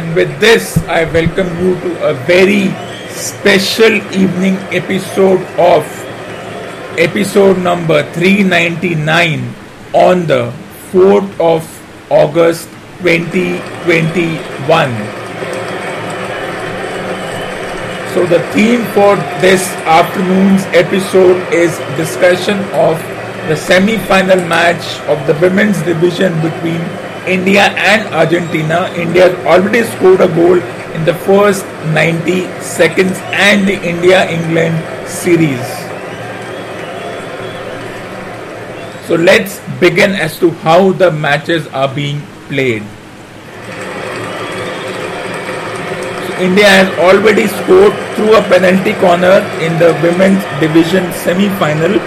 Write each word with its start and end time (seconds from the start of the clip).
And 0.00 0.16
with 0.16 0.40
this, 0.40 0.78
I 0.88 1.04
welcome 1.12 1.48
you 1.60 1.78
to 1.78 2.08
a 2.08 2.14
very 2.24 2.72
special 3.12 3.96
evening 4.16 4.56
episode 4.72 5.42
of 5.60 5.84
episode 6.96 7.58
number 7.58 8.02
399 8.14 9.44
on 9.92 10.24
the 10.26 10.50
4th 10.90 11.28
of 11.38 11.68
August 12.10 12.70
2021. 13.04 14.88
So, 18.14 18.24
the 18.24 18.40
theme 18.56 18.80
for 18.96 19.20
this 19.44 19.68
afternoon's 19.84 20.64
episode 20.72 21.36
is 21.52 21.76
discussion 22.00 22.56
of 22.72 22.96
the 23.52 23.56
semi 23.68 23.98
final 24.08 24.40
match 24.48 24.98
of 25.12 25.20
the 25.26 25.36
women's 25.44 25.82
division 25.82 26.32
between 26.40 26.80
India 27.30 27.66
and 27.90 28.12
Argentina. 28.12 28.92
India 28.96 29.28
has 29.30 29.46
already 29.46 29.82
scored 29.94 30.20
a 30.20 30.28
goal 30.28 30.58
in 30.98 31.04
the 31.04 31.14
first 31.26 31.64
90 31.94 32.46
seconds 32.60 33.18
and 33.48 33.68
the 33.68 33.76
India 33.90 34.28
England 34.28 34.74
series. 35.08 35.62
So 39.06 39.14
let's 39.14 39.60
begin 39.78 40.12
as 40.14 40.38
to 40.40 40.50
how 40.62 40.92
the 40.92 41.10
matches 41.10 41.68
are 41.68 41.88
being 41.94 42.20
played. 42.48 42.82
So 46.26 46.34
India 46.48 46.66
has 46.66 46.90
already 46.98 47.46
scored 47.46 47.94
through 48.14 48.34
a 48.34 48.42
penalty 48.50 48.94
corner 49.04 49.38
in 49.62 49.78
the 49.78 49.94
women's 50.02 50.42
division 50.58 51.12
semi-final 51.22 51.98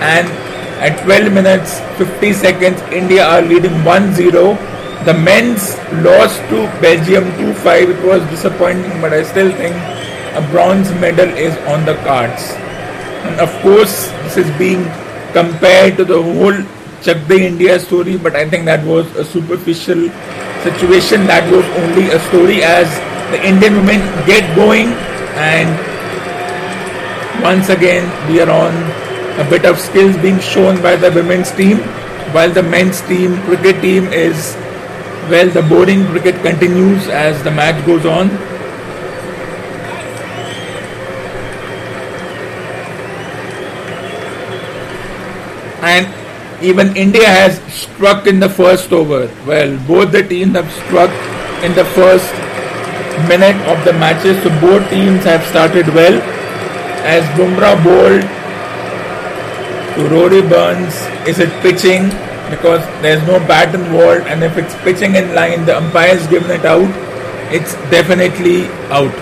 and 0.00 0.49
at 0.80 1.04
12 1.04 1.32
minutes 1.32 1.78
50 1.98 2.32
seconds, 2.32 2.80
India 2.90 3.24
are 3.24 3.42
leading 3.42 3.72
1-0. 3.84 5.04
The 5.04 5.14
men's 5.14 5.76
lost 6.04 6.40
to 6.48 6.64
Belgium 6.80 7.24
2-5. 7.36 7.96
It 7.96 8.04
was 8.06 8.22
disappointing, 8.30 9.00
but 9.00 9.12
I 9.12 9.22
still 9.22 9.52
think 9.52 9.76
a 10.36 10.46
bronze 10.50 10.90
medal 10.92 11.28
is 11.28 11.56
on 11.68 11.84
the 11.84 11.94
cards. 12.08 12.42
And 13.28 13.40
of 13.40 13.52
course, 13.60 14.08
this 14.24 14.38
is 14.38 14.58
being 14.58 14.84
compared 15.32 15.96
to 15.98 16.04
the 16.04 16.22
whole 16.22 16.56
Chak 17.02 17.28
De 17.28 17.46
India 17.46 17.78
story, 17.78 18.16
but 18.16 18.34
I 18.34 18.48
think 18.48 18.64
that 18.64 18.84
was 18.84 19.04
a 19.16 19.24
superficial 19.24 20.08
situation. 20.64 21.26
That 21.26 21.44
was 21.52 21.64
only 21.84 22.08
a 22.08 22.20
story 22.28 22.62
as 22.62 22.88
the 23.30 23.40
Indian 23.46 23.76
women 23.76 24.00
get 24.26 24.44
going 24.56 24.88
and 25.36 25.68
once 27.42 27.68
again 27.68 28.04
we 28.28 28.40
are 28.40 28.50
on 28.50 28.72
a 29.40 29.48
bit 29.48 29.64
of 29.64 29.78
skills 29.78 30.16
being 30.18 30.38
shown 30.38 30.80
by 30.82 30.96
the 30.96 31.10
women's 31.10 31.50
team, 31.52 31.78
while 32.36 32.52
the 32.52 32.62
men's 32.62 33.00
team, 33.02 33.36
cricket 33.42 33.80
team 33.80 34.04
is, 34.12 34.54
well, 35.30 35.48
the 35.48 35.62
boring 35.62 36.04
cricket 36.08 36.34
continues 36.42 37.08
as 37.08 37.42
the 37.42 37.50
match 37.50 37.84
goes 37.86 38.04
on. 38.04 38.28
And 45.82 46.62
even 46.62 46.94
India 46.94 47.26
has 47.26 47.58
struck 47.72 48.26
in 48.26 48.40
the 48.40 48.50
first 48.50 48.92
over. 48.92 49.30
Well, 49.46 49.78
both 49.86 50.12
the 50.12 50.22
teams 50.22 50.52
have 50.52 50.70
struck 50.84 51.10
in 51.64 51.74
the 51.74 51.86
first 51.96 52.30
minute 53.26 53.56
of 53.66 53.82
the 53.86 53.94
matches, 53.94 54.36
so 54.42 54.50
both 54.60 54.86
teams 54.90 55.24
have 55.24 55.42
started 55.46 55.88
well. 55.88 56.20
As 57.00 57.24
Bumrah 57.38 57.82
bowled 57.82 58.39
to 59.94 60.08
Rory 60.08 60.42
Burns. 60.42 60.94
Is 61.26 61.38
it 61.38 61.50
pitching? 61.62 62.08
Because 62.50 62.82
there's 63.02 63.24
no 63.26 63.38
bat 63.46 63.74
involved, 63.74 64.26
and 64.26 64.42
if 64.42 64.56
it's 64.58 64.74
pitching 64.82 65.14
in 65.14 65.34
line, 65.34 65.64
the 65.66 65.76
umpire's 65.76 66.26
given 66.26 66.50
it 66.50 66.64
out. 66.64 66.90
It's 67.52 67.74
definitely 67.90 68.66
out. 68.90 69.14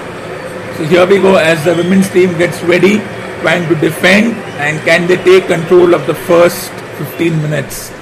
So 0.77 0.84
here 0.84 1.06
we 1.06 1.21
go 1.21 1.37
as 1.37 1.65
the 1.65 1.75
women's 1.75 2.09
team 2.11 2.37
gets 2.39 2.62
ready, 2.62 2.99
trying 3.43 3.69
to 3.69 3.75
defend, 3.75 4.34
and 4.62 4.79
can 4.84 5.06
they 5.06 5.17
take 5.25 5.47
control 5.47 5.95
of 5.95 6.06
the 6.06 6.15
first 6.15 6.71
15 6.99 7.43
minutes? 7.43 7.93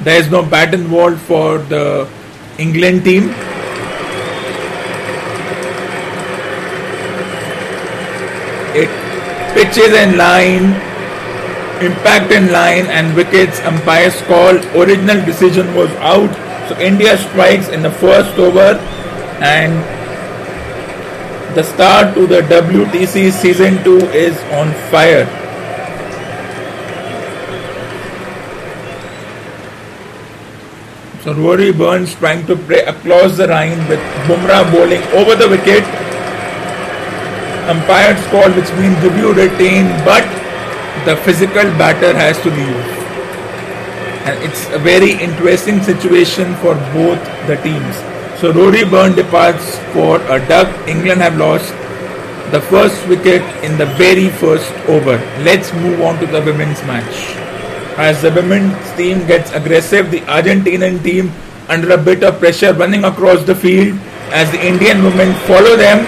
There 0.00 0.18
is 0.18 0.30
no 0.30 0.44
bat 0.44 0.74
involved 0.74 1.20
for 1.20 1.58
the 1.58 2.08
England 2.58 3.04
team. 3.04 3.30
It 8.74 8.88
pitches 9.54 9.92
in 9.94 10.16
line 10.16 10.91
impact 11.86 12.32
in 12.32 12.50
line 12.52 12.86
and 12.86 13.14
wickets 13.16 13.60
umpire's 13.60 14.20
call. 14.22 14.56
Original 14.80 15.24
decision 15.24 15.74
was 15.74 15.90
out. 16.12 16.32
So 16.68 16.78
india 16.78 17.18
strikes 17.18 17.68
in 17.68 17.82
the 17.82 17.90
first 17.90 18.38
over 18.38 18.78
and 19.42 19.72
the 21.56 21.62
start 21.62 22.14
to 22.14 22.26
the 22.26 22.40
wtc 22.42 23.30
season 23.30 23.82
2 23.84 23.96
is 24.24 24.36
on 24.58 24.72
fire. 24.90 25.26
So 31.24 31.34
rory 31.34 31.72
burns 31.72 32.14
trying 32.16 32.46
to 32.46 32.56
play 32.56 32.80
across 32.80 33.36
the 33.36 33.46
line 33.46 33.78
with 33.88 34.00
bumrah 34.28 34.64
bowling 34.72 35.02
over 35.20 35.36
the 35.36 35.48
wicket. 35.48 35.84
Umpire's 37.74 38.26
call 38.28 38.50
which 38.60 38.72
means 38.78 38.96
review 39.04 39.32
retained 39.32 40.04
but 40.04 40.41
the 41.04 41.16
physical 41.24 41.64
batter 41.80 42.14
has 42.14 42.40
to 42.42 42.50
used. 42.50 43.02
And 44.26 44.38
it's 44.42 44.68
a 44.70 44.78
very 44.78 45.12
interesting 45.12 45.82
situation 45.82 46.54
for 46.56 46.74
both 46.94 47.18
the 47.46 47.56
teams. 47.62 47.96
So 48.40 48.52
Rory 48.52 48.84
Burns 48.84 49.16
departs 49.16 49.78
for 49.92 50.20
a 50.30 50.38
duck. 50.46 50.68
England 50.88 51.20
have 51.20 51.36
lost 51.36 51.70
the 52.52 52.60
first 52.60 52.96
wicket 53.08 53.42
in 53.64 53.78
the 53.78 53.86
very 53.96 54.28
first 54.28 54.70
over. 54.86 55.18
Let's 55.42 55.72
move 55.74 56.00
on 56.02 56.20
to 56.20 56.26
the 56.26 56.40
women's 56.40 56.82
match. 56.84 57.34
As 57.98 58.22
the 58.22 58.30
women's 58.30 58.76
team 58.96 59.26
gets 59.26 59.50
aggressive, 59.52 60.10
the 60.10 60.20
Argentinian 60.20 61.02
team 61.02 61.32
under 61.68 61.90
a 61.92 61.98
bit 61.98 62.22
of 62.22 62.38
pressure 62.38 62.72
running 62.74 63.04
across 63.04 63.42
the 63.44 63.54
field 63.54 63.98
as 64.30 64.50
the 64.50 64.64
Indian 64.64 65.02
women 65.02 65.34
follow 65.46 65.76
them 65.76 66.00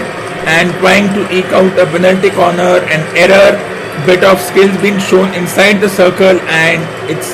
and 0.47 0.71
trying 0.79 1.07
to 1.13 1.21
eke 1.33 1.51
out 1.51 1.71
a 1.77 1.85
penalty 1.85 2.29
corner, 2.29 2.79
an 2.93 3.01
error 3.17 3.74
bit 4.05 4.23
of 4.23 4.39
skills 4.39 4.75
being 4.81 4.99
shown 4.99 5.33
inside 5.33 5.79
the 5.79 5.89
circle 5.89 6.39
and 6.49 6.83
it's 7.09 7.33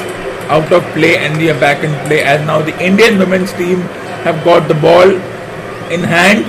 out 0.52 0.72
of 0.72 0.84
play 0.94 1.18
and 1.18 1.38
we 1.38 1.50
are 1.50 1.60
back 1.60 1.84
in 1.84 1.92
play 2.08 2.22
as 2.22 2.46
now 2.46 2.62
the 2.62 2.76
Indian 2.84 3.18
women's 3.18 3.54
team 3.54 3.80
have 4.28 4.44
got 4.44 4.68
the 4.68 4.76
ball 4.76 5.10
in 5.90 6.04
hand. 6.04 6.46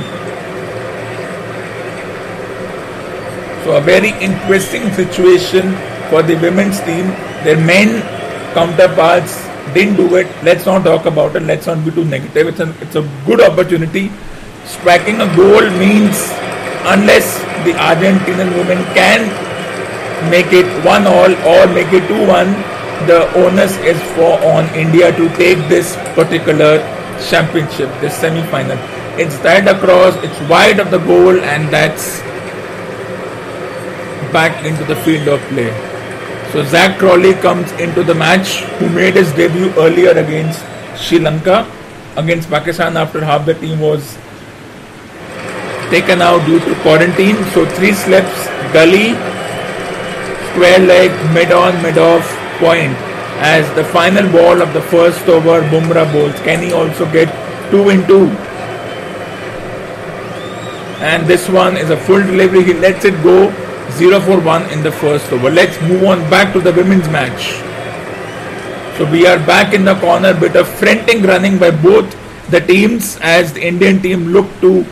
So 3.65 3.77
a 3.77 3.81
very 3.81 4.11
interesting 4.21 4.91
situation 4.93 5.75
for 6.11 6.23
the 6.23 6.35
women's 6.43 6.81
team. 6.81 7.07
Their 7.47 7.57
men 7.57 8.03
counterparts 8.55 9.47
didn't 9.73 9.97
do 9.97 10.17
it. 10.17 10.27
Let's 10.43 10.67
not 10.67 10.85
talk 10.85 11.07
about 11.07 11.37
it. 11.37 11.43
Let's 11.45 11.67
not 11.67 11.85
be 11.85 11.91
too 11.91 12.05
negative. 12.05 12.49
It's 12.49 12.61
a, 12.61 12.75
it's 12.81 12.97
a 12.97 13.09
good 13.25 13.41
opportunity. 13.41 14.11
Striking 14.65 15.21
a 15.21 15.37
goal 15.37 15.63
means 15.79 16.31
unless 16.85 17.39
the 17.65 17.73
Argentinian 17.79 18.51
women 18.59 18.83
can 18.95 19.52
make 20.31 20.53
it 20.53 20.67
one 20.85 21.07
all 21.07 21.33
or 21.47 21.67
make 21.73 21.93
it 21.93 22.07
two 22.09 22.27
one, 22.27 22.53
the 23.07 23.31
onus 23.35 23.77
is 23.79 24.01
for 24.15 24.39
on 24.55 24.67
India 24.75 25.11
to 25.17 25.29
take 25.37 25.59
this 25.69 25.97
particular 26.15 26.79
championship, 27.29 27.89
this 28.01 28.17
semi-final. 28.17 28.79
It's 29.19 29.39
tied 29.39 29.69
across, 29.69 30.17
it's 30.25 30.41
wide 30.49 30.81
of 30.81 30.91
the 30.91 30.99
goal, 30.99 31.39
and 31.41 31.69
that's 31.69 32.21
back 34.33 34.65
into 34.65 34.85
the 34.85 34.97
field 34.97 35.29
of 35.29 35.41
play. 35.49 35.71
So 36.53 36.65
Zak 36.65 36.99
Crawley 36.99 37.35
comes 37.35 37.71
into 37.73 38.03
the 38.03 38.15
match, 38.15 38.61
who 38.79 38.89
made 38.91 39.15
his 39.15 39.33
debut 39.33 39.73
earlier 39.77 40.11
against 40.11 40.61
Sri 40.97 41.19
Lanka, 41.19 41.67
against 42.17 42.49
Pakistan 42.51 42.97
after 42.97 43.25
half 43.25 43.47
the 43.47 43.55
team 43.55 43.81
was 43.81 44.17
taken 45.91 46.23
out 46.23 46.45
due 46.47 46.61
to 46.61 46.75
quarantine. 46.83 47.37
So 47.53 47.67
three 47.67 47.93
slips, 47.93 48.47
gully, 48.73 49.13
square 50.53 50.79
leg, 50.79 51.11
mid 51.35 51.51
on, 51.51 51.83
mid 51.83 51.99
off 51.99 52.29
point 52.59 52.97
as 53.43 53.67
the 53.75 53.85
final 53.85 54.31
ball 54.31 54.63
of 54.63 54.73
the 54.73 54.83
first 54.83 55.27
over 55.29 55.61
Bumrah 55.73 56.11
bowls. 56.13 56.39
Can 56.41 56.63
he 56.63 56.73
also 56.73 57.11
get 57.11 57.29
two 57.71 57.89
in 57.89 58.07
two? 58.07 58.29
And 61.03 61.27
this 61.27 61.49
one 61.49 61.77
is 61.77 61.91
a 61.91 61.97
full 61.97 62.23
delivery. 62.23 62.63
He 62.63 62.75
lets 62.75 63.05
it 63.05 63.21
go 63.23 63.51
0 63.93 64.21
for 64.21 64.41
1 64.41 64.71
in 64.71 64.83
the 64.83 64.93
first 64.93 65.33
over. 65.33 65.51
Let's 65.51 65.81
move 65.83 66.05
on 66.05 66.21
back 66.31 66.53
to 66.53 66.61
the 66.61 66.73
women's 66.73 67.09
match. 67.09 67.59
So 68.97 69.11
we 69.11 69.27
are 69.27 69.39
back 69.39 69.75
in 69.75 69.85
the 69.85 69.99
corner, 69.99 70.39
bit 70.39 70.55
of 70.55 70.69
frantic 70.69 71.25
running 71.25 71.59
by 71.59 71.71
both 71.71 72.07
the 72.51 72.61
teams 72.61 73.19
as 73.23 73.53
the 73.53 73.67
Indian 73.67 74.01
team 74.01 74.29
look 74.29 74.47
to 74.61 74.85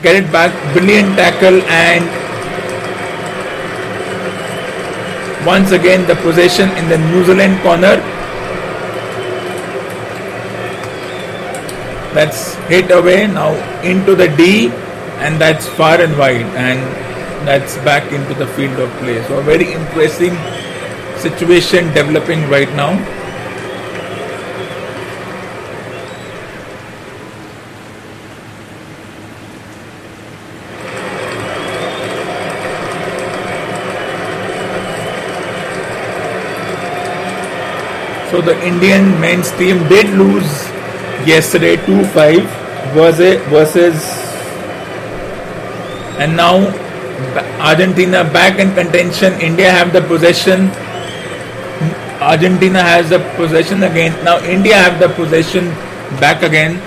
get 0.00 0.16
it 0.16 0.32
back. 0.32 0.52
Brilliant 0.72 1.16
tackle 1.16 1.60
and 1.62 2.31
once 5.46 5.72
again 5.72 6.06
the 6.06 6.14
possession 6.16 6.68
in 6.78 6.88
the 6.88 6.98
New 6.98 7.24
Zealand 7.24 7.60
corner. 7.62 7.96
That's 12.14 12.54
hit 12.72 12.90
away 12.90 13.26
now 13.26 13.52
into 13.82 14.14
the 14.14 14.28
D 14.28 14.68
and 15.18 15.40
that's 15.40 15.66
far 15.66 16.00
and 16.00 16.16
wide 16.18 16.46
and 16.56 16.80
that's 17.46 17.76
back 17.78 18.12
into 18.12 18.34
the 18.34 18.46
field 18.48 18.78
of 18.78 18.90
play. 18.98 19.22
So 19.26 19.38
a 19.38 19.42
very 19.42 19.72
interesting 19.72 20.36
situation 21.18 21.92
developing 21.94 22.48
right 22.48 22.70
now. 22.74 22.92
So 38.32 38.40
the 38.40 38.56
Indian 38.66 39.20
men's 39.20 39.50
team 39.52 39.86
did 39.88 40.08
lose 40.16 40.48
yesterday 41.28 41.76
2-5 41.76 42.40
versus 43.52 44.00
and 46.18 46.34
now 46.34 46.56
Argentina 47.60 48.24
back 48.24 48.58
in 48.58 48.72
contention. 48.74 49.34
India 49.34 49.70
have 49.70 49.92
the 49.92 50.00
possession. 50.00 50.70
Argentina 52.22 52.80
has 52.80 53.10
the 53.10 53.18
possession 53.36 53.82
again. 53.82 54.12
Now 54.24 54.42
India 54.42 54.76
have 54.76 54.98
the 54.98 55.10
possession 55.10 55.68
back 56.18 56.42
again. 56.42 56.80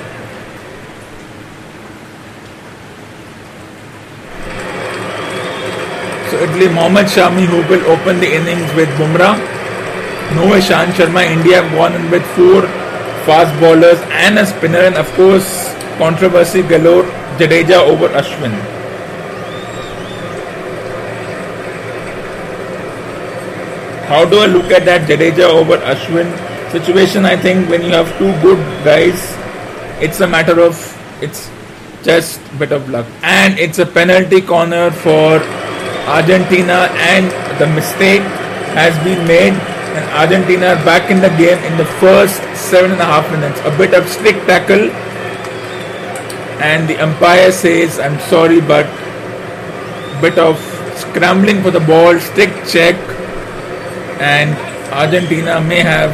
So 6.31 6.41
Italy 6.41 6.69
Mohammad 6.73 7.05
Shami 7.05 7.45
who 7.45 7.61
will 7.69 7.85
open 7.85 8.19
the 8.19 8.33
innings 8.33 8.73
with 8.73 8.89
Bumrah. 8.97 9.54
No 10.33 10.47
Ishant 10.57 10.93
Sharma. 10.97 11.23
India 11.25 11.61
gone 11.71 12.09
with 12.09 12.25
four 12.35 12.61
fast 13.25 13.59
bowlers 13.59 13.99
and 14.23 14.39
a 14.39 14.45
spinner 14.45 14.79
and 14.79 14.95
of 14.95 15.11
course 15.13 15.73
controversy 15.97 16.61
galore 16.61 17.03
Jadeja 17.37 17.79
over 17.91 18.07
Ashwin. 18.09 18.53
How 24.07 24.23
do 24.23 24.39
I 24.39 24.45
look 24.45 24.71
at 24.71 24.85
that 24.85 25.07
Jadeja 25.09 25.49
over 25.49 25.77
Ashwin 25.77 26.29
situation? 26.71 27.25
I 27.25 27.35
think 27.35 27.69
when 27.69 27.81
you 27.81 27.89
have 27.89 28.07
two 28.19 28.31
good 28.41 28.59
guys, 28.85 29.19
it's 30.01 30.19
a 30.19 30.27
matter 30.27 30.59
of 30.59 30.77
it's 31.21 31.49
just 32.03 32.39
bit 32.59 32.71
of 32.71 32.87
luck, 32.89 33.07
and 33.23 33.57
it's 33.57 33.79
a 33.79 33.85
penalty 33.85 34.41
corner 34.41 34.91
for 34.91 35.41
Argentina, 36.07 36.87
and 37.09 37.31
the 37.59 37.65
mistake 37.73 38.21
has 38.77 38.93
been 39.03 39.25
made, 39.27 39.53
and 39.95 40.05
Argentina 40.21 40.75
back 40.83 41.09
in 41.09 41.21
the 41.21 41.29
game 41.41 41.59
in 41.71 41.77
the 41.77 41.85
first 42.03 42.41
seven 42.53 42.91
and 42.91 43.01
a 43.01 43.05
half 43.05 43.29
minutes. 43.31 43.59
A 43.65 43.73
bit 43.77 43.93
of 43.93 44.07
strict 44.07 44.45
tackle, 44.47 44.89
and 46.61 46.87
the 46.87 46.97
umpire 47.07 47.51
says, 47.51 47.99
"I'm 47.99 48.19
sorry, 48.31 48.61
but 48.61 48.87
bit 50.21 50.37
of 50.37 50.57
scrambling 50.95 51.61
for 51.61 51.71
the 51.71 51.85
ball, 51.91 52.19
strict 52.19 52.71
check." 52.71 52.95
and 54.19 54.55
Argentina 54.93 55.59
may 55.59 55.81
have 55.81 56.13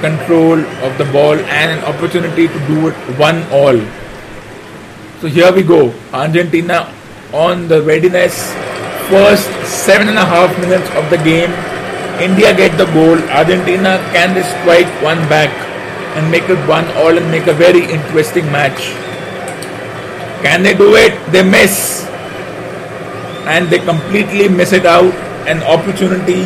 control 0.00 0.58
of 0.82 0.96
the 0.98 1.04
ball 1.12 1.34
and 1.34 1.78
an 1.78 1.84
opportunity 1.84 2.48
to 2.48 2.66
do 2.66 2.88
it 2.88 2.94
one 3.18 3.42
all. 3.52 3.78
So 5.20 5.28
here 5.28 5.52
we 5.52 5.62
go. 5.62 5.92
Argentina 6.12 6.92
on 7.32 7.68
the 7.68 7.82
readiness. 7.82 8.52
First 9.08 9.48
seven 9.66 10.08
and 10.08 10.18
a 10.18 10.24
half 10.24 10.56
minutes 10.60 10.88
of 10.90 11.08
the 11.10 11.18
game. 11.18 11.50
India 12.20 12.54
get 12.54 12.76
the 12.76 12.86
goal. 12.86 13.18
Argentina 13.30 13.98
can 14.12 14.34
they 14.34 14.42
strike 14.42 14.90
one 15.02 15.18
back 15.28 15.50
and 16.16 16.30
make 16.30 16.48
it 16.48 16.58
one 16.68 16.86
all 16.98 17.16
and 17.16 17.30
make 17.30 17.46
a 17.46 17.52
very 17.52 17.84
interesting 17.84 18.44
match. 18.50 18.80
Can 20.42 20.62
they 20.62 20.74
do 20.74 20.94
it? 20.96 21.14
They 21.32 21.42
miss. 21.42 22.06
And 23.46 23.68
they 23.68 23.78
completely 23.78 24.48
miss 24.48 24.72
it 24.72 24.86
out. 24.86 25.12
An 25.46 25.62
opportunity 25.62 26.44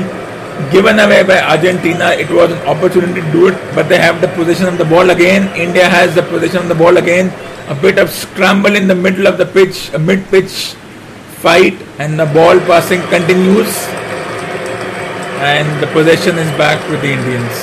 given 0.70 0.98
away 0.98 1.22
by 1.22 1.40
Argentina. 1.40 2.10
It 2.10 2.30
was 2.30 2.52
an 2.52 2.58
opportunity 2.66 3.20
to 3.20 3.32
do 3.32 3.48
it, 3.48 3.74
but 3.74 3.88
they 3.88 3.98
have 3.98 4.20
the 4.20 4.28
position 4.28 4.66
of 4.66 4.78
the 4.78 4.84
ball 4.84 5.10
again. 5.10 5.48
India 5.56 5.88
has 5.88 6.14
the 6.14 6.22
position 6.22 6.58
of 6.58 6.68
the 6.68 6.74
ball 6.74 6.96
again. 6.98 7.32
A 7.68 7.74
bit 7.74 7.98
of 7.98 8.10
scramble 8.10 8.76
in 8.76 8.88
the 8.88 8.94
middle 8.94 9.26
of 9.26 9.38
the 9.38 9.46
pitch, 9.46 9.92
a 9.94 9.98
mid 9.98 10.24
pitch 10.26 10.74
fight, 11.40 11.74
and 11.98 12.18
the 12.18 12.26
ball 12.26 12.58
passing 12.60 13.00
continues. 13.08 14.01
And 15.42 15.82
the 15.82 15.88
possession 15.88 16.38
is 16.38 16.48
back 16.56 16.78
with 16.88 17.00
the 17.02 17.10
Indians. 17.10 17.56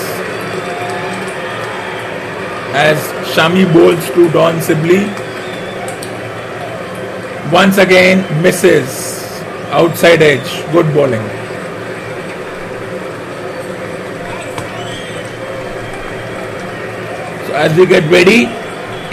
As 2.75 2.97
Shami 3.33 3.71
bowls 3.71 4.05
to 4.15 4.29
Dom 4.31 4.59
Sibley. 4.59 5.05
Once 7.53 7.77
again 7.77 8.19
misses 8.43 9.41
outside 9.71 10.21
edge. 10.21 10.49
Good 10.73 10.93
bowling. 10.93 11.23
So 17.47 17.55
as 17.55 17.77
we 17.77 17.85
get 17.85 18.03
ready, 18.11 18.49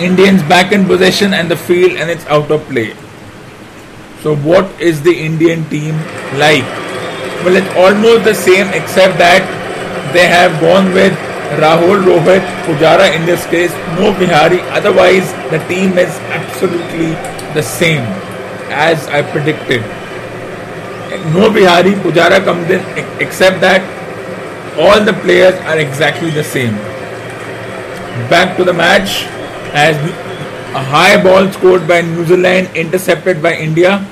Indians 0.03 0.43
back 0.43 0.73
in 0.73 0.87
possession 0.87 1.35
and 1.35 1.49
the 1.49 1.57
field 1.57 1.93
and 1.93 2.11
it's 2.11 2.27
out 2.27 2.51
of 2.51 2.67
play. 2.67 2.97
So 4.23 4.35
what 4.35 4.69
is 4.81 5.03
the 5.03 5.17
Indian 5.17 5.65
team 5.71 5.95
like? 6.35 6.86
Well, 7.45 7.57
it's 7.57 7.75
almost 7.77 8.25
the 8.25 8.35
same 8.35 8.69
except 8.69 9.19
that 9.19 9.45
they 10.13 10.27
have 10.27 10.61
gone 10.61 10.93
with 10.93 11.13
Rahul, 11.63 12.03
Rohit, 12.03 12.43
Pujara 12.67 13.15
in 13.15 13.25
this 13.27 13.47
case, 13.47 13.73
no 13.99 14.13
Vihari. 14.13 14.61
Otherwise, 14.71 15.31
the 15.51 15.59
team 15.69 15.99
is 15.99 16.11
absolutely 16.35 17.15
the 17.55 17.63
same 17.63 18.03
as 18.71 19.07
I 19.09 19.23
predicted. 19.23 19.83
No 21.33 21.51
Vihari, 21.51 21.93
Pujara 22.03 22.45
comes 22.45 22.69
in 22.71 22.83
except 23.21 23.61
that 23.61 23.81
all 24.79 25.05
the 25.05 25.13
players 25.13 25.55
are 25.67 25.79
exactly 25.79 26.31
the 26.31 26.45
same 26.45 26.75
back 28.29 28.57
to 28.57 28.65
the 28.65 28.73
match 28.73 29.25
as 29.73 29.97
a 30.75 30.83
high 30.83 31.23
ball 31.23 31.51
scored 31.53 31.87
by 31.87 32.01
New 32.01 32.25
Zealand 32.25 32.69
intercepted 32.75 33.43
by 33.43 33.55
India. 33.55 34.05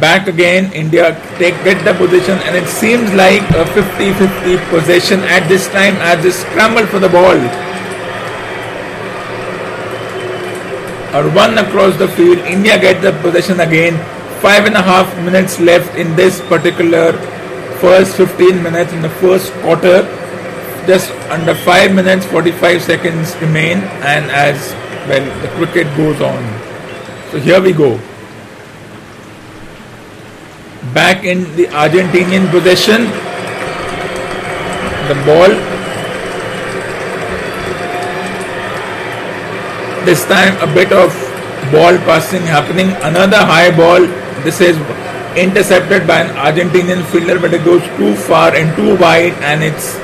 Back 0.00 0.28
again, 0.28 0.72
India 0.72 1.12
take 1.36 1.52
get 1.62 1.84
the 1.84 1.92
position 1.92 2.38
and 2.48 2.56
it 2.56 2.66
seems 2.66 3.12
like 3.12 3.42
a 3.52 3.68
50-50 3.76 4.70
possession 4.70 5.20
at 5.20 5.46
this 5.46 5.68
time 5.68 5.96
as 5.96 6.24
they 6.24 6.30
scramble 6.30 6.86
for 6.86 6.98
the 6.98 7.08
ball. 7.10 7.36
Or 11.12 11.28
run 11.36 11.58
across 11.58 11.98
the 11.98 12.08
field. 12.08 12.38
India 12.38 12.80
get 12.80 13.02
the 13.02 13.12
possession 13.20 13.60
again. 13.60 13.98
Five 14.40 14.64
and 14.64 14.74
a 14.74 14.82
half 14.82 15.14
minutes 15.18 15.60
left 15.60 15.94
in 15.98 16.16
this 16.16 16.40
particular 16.48 17.12
first 17.84 18.16
15 18.16 18.62
minutes 18.62 18.92
in 18.94 19.02
the 19.02 19.10
first 19.20 19.52
quarter 19.60 20.02
just 20.86 21.10
under 21.28 21.54
5 21.54 21.94
minutes 21.94 22.24
45 22.26 22.82
seconds 22.82 23.36
remain 23.36 23.78
and 24.14 24.30
as 24.30 24.72
well 25.08 25.24
the 25.42 25.48
cricket 25.56 25.86
goes 25.96 26.20
on 26.20 26.42
so 27.30 27.38
here 27.38 27.60
we 27.60 27.72
go 27.72 27.98
back 30.92 31.24
in 31.24 31.44
the 31.56 31.66
Argentinian 31.84 32.50
possession 32.50 33.06
the 35.08 35.16
ball 35.24 35.48
this 40.04 40.24
time 40.26 40.56
a 40.60 40.74
bit 40.74 40.92
of 40.92 41.12
ball 41.72 41.96
passing 42.08 42.42
happening 42.42 42.90
another 43.02 43.38
high 43.38 43.74
ball 43.74 44.00
this 44.44 44.60
is 44.60 44.76
intercepted 45.36 46.06
by 46.06 46.20
an 46.20 46.30
Argentinian 46.36 47.02
fielder 47.10 47.38
but 47.38 47.54
it 47.54 47.64
goes 47.64 47.82
too 47.96 48.14
far 48.14 48.54
and 48.54 48.74
too 48.76 48.96
wide 48.98 49.32
and 49.42 49.64
it's 49.64 49.96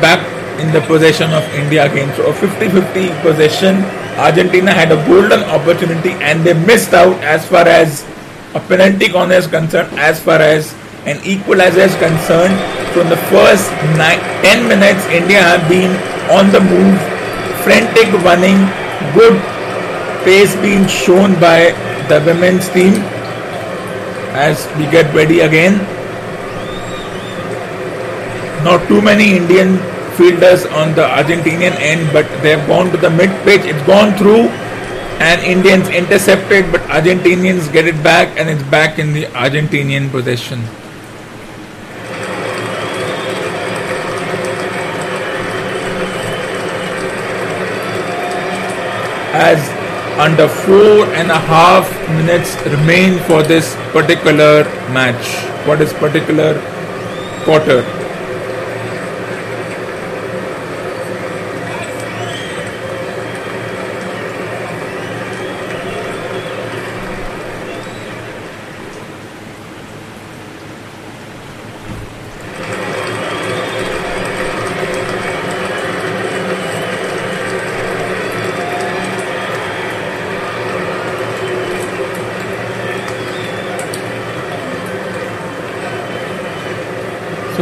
back 0.00 0.22
in 0.60 0.72
the 0.72 0.80
possession 0.82 1.32
of 1.32 1.42
India 1.54 1.84
again. 1.90 2.14
So 2.16 2.30
a 2.30 2.32
50-50 2.32 3.22
possession. 3.22 3.76
Argentina 4.16 4.72
had 4.72 4.92
a 4.92 4.96
golden 5.06 5.42
opportunity 5.50 6.12
and 6.22 6.44
they 6.44 6.54
missed 6.54 6.94
out 6.94 7.16
as 7.22 7.46
far 7.46 7.66
as 7.66 8.06
a 8.54 8.60
penalty 8.60 9.08
corner 9.08 9.34
is 9.34 9.46
concerned, 9.46 9.98
as 9.98 10.20
far 10.22 10.40
as 10.40 10.74
an 11.06 11.20
equalizer 11.24 11.80
is 11.80 11.96
concerned. 11.96 12.54
from 12.94 13.08
the 13.10 13.18
first 13.26 13.66
nine, 13.98 14.20
10 14.46 14.68
minutes, 14.68 15.02
India 15.10 15.42
have 15.42 15.68
been 15.68 15.90
on 16.30 16.52
the 16.54 16.60
move, 16.60 16.94
frantic 17.66 18.06
running, 18.22 18.54
good 19.18 19.34
pace 20.22 20.54
being 20.62 20.86
shown 20.86 21.34
by 21.40 21.74
the 22.08 22.22
women's 22.24 22.68
team. 22.70 22.94
as 24.34 24.66
we 24.76 24.84
get 24.90 25.06
ready 25.14 25.40
again. 25.40 25.78
Not 28.66 28.86
too 28.88 29.00
many 29.00 29.36
Indian 29.36 29.78
fielders 30.18 30.66
on 30.66 30.94
the 30.94 31.06
Argentinian 31.06 31.74
end, 31.78 32.12
but 32.12 32.26
they 32.42 32.50
have 32.50 32.66
gone 32.66 32.90
to 32.90 32.96
the 32.96 33.10
mid 33.10 33.30
pitch. 33.44 33.62
It's 33.62 33.86
gone 33.86 34.12
through, 34.18 34.50
and 35.20 35.40
Indians 35.42 35.88
intercepted, 35.88 36.70
but 36.72 36.80
Argentinians 36.82 37.72
get 37.72 37.86
it 37.86 38.02
back, 38.02 38.38
and 38.38 38.48
it's 38.48 38.62
back 38.64 38.98
in 38.98 39.12
the 39.12 39.24
Argentinian 39.26 40.10
possession. 40.10 40.60
As 49.36 49.58
under 50.18 50.46
four 50.46 51.06
and 51.14 51.30
a 51.30 51.38
half 51.38 51.90
minutes 52.10 52.56
remain 52.66 53.18
for 53.20 53.42
this 53.42 53.74
particular 53.92 54.64
match, 54.92 55.26
for 55.64 55.76
this 55.76 55.92
particular 55.92 56.54
quarter. 57.44 58.03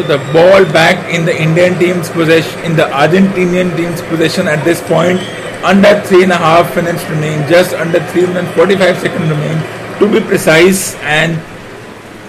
The 0.03 0.19
ball 0.33 0.65
back 0.73 1.15
in 1.15 1.25
the 1.25 1.31
Indian 1.31 1.79
team's 1.79 2.11
possession, 2.11 2.59
in 2.65 2.75
the 2.75 2.83
Argentinian 2.83 3.75
team's 3.77 4.03
possession 4.03 4.49
at 4.49 4.65
this 4.65 4.83
point, 4.83 5.21
under 5.63 6.01
three 6.03 6.25
and 6.25 6.33
a 6.33 6.37
half 6.37 6.75
minutes 6.75 7.05
remain, 7.09 7.49
just 7.49 7.73
under 7.73 8.01
three 8.11 8.27
minutes 8.27 8.51
45 8.57 8.99
seconds 8.99 9.31
remain, 9.31 9.57
to 10.01 10.11
be 10.11 10.19
precise. 10.21 10.97
And 10.97 11.41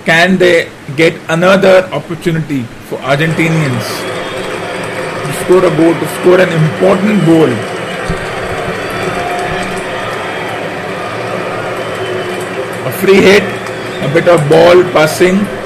can 0.06 0.38
they 0.38 0.70
get 0.96 1.20
another 1.30 1.90
opportunity 1.92 2.62
for 2.88 3.00
Argentinians 3.00 3.86
to 5.26 5.34
score 5.44 5.66
a 5.66 5.74
goal, 5.76 5.98
to 5.98 6.08
score 6.22 6.40
an 6.40 6.54
important 6.54 7.26
goal? 7.26 7.50
A 12.86 12.92
free 13.02 13.20
hit, 13.20 13.44
a 14.06 14.14
bit 14.14 14.28
of 14.30 14.48
ball 14.48 14.84
passing 14.94 15.63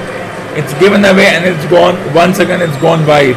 it's 0.56 0.72
given 0.80 1.04
away 1.04 1.26
and 1.26 1.44
it's 1.44 1.64
gone. 1.66 1.96
Once 2.14 2.38
again, 2.38 2.60
it's 2.60 2.76
gone 2.78 3.06
wide. 3.06 3.36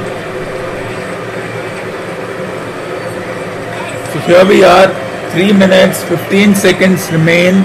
So 4.11 4.19
here 4.27 4.45
we 4.45 4.63
are. 4.63 4.89
3 5.31 5.53
minutes 5.53 6.03
15 6.03 6.55
seconds 6.55 7.09
remain 7.11 7.63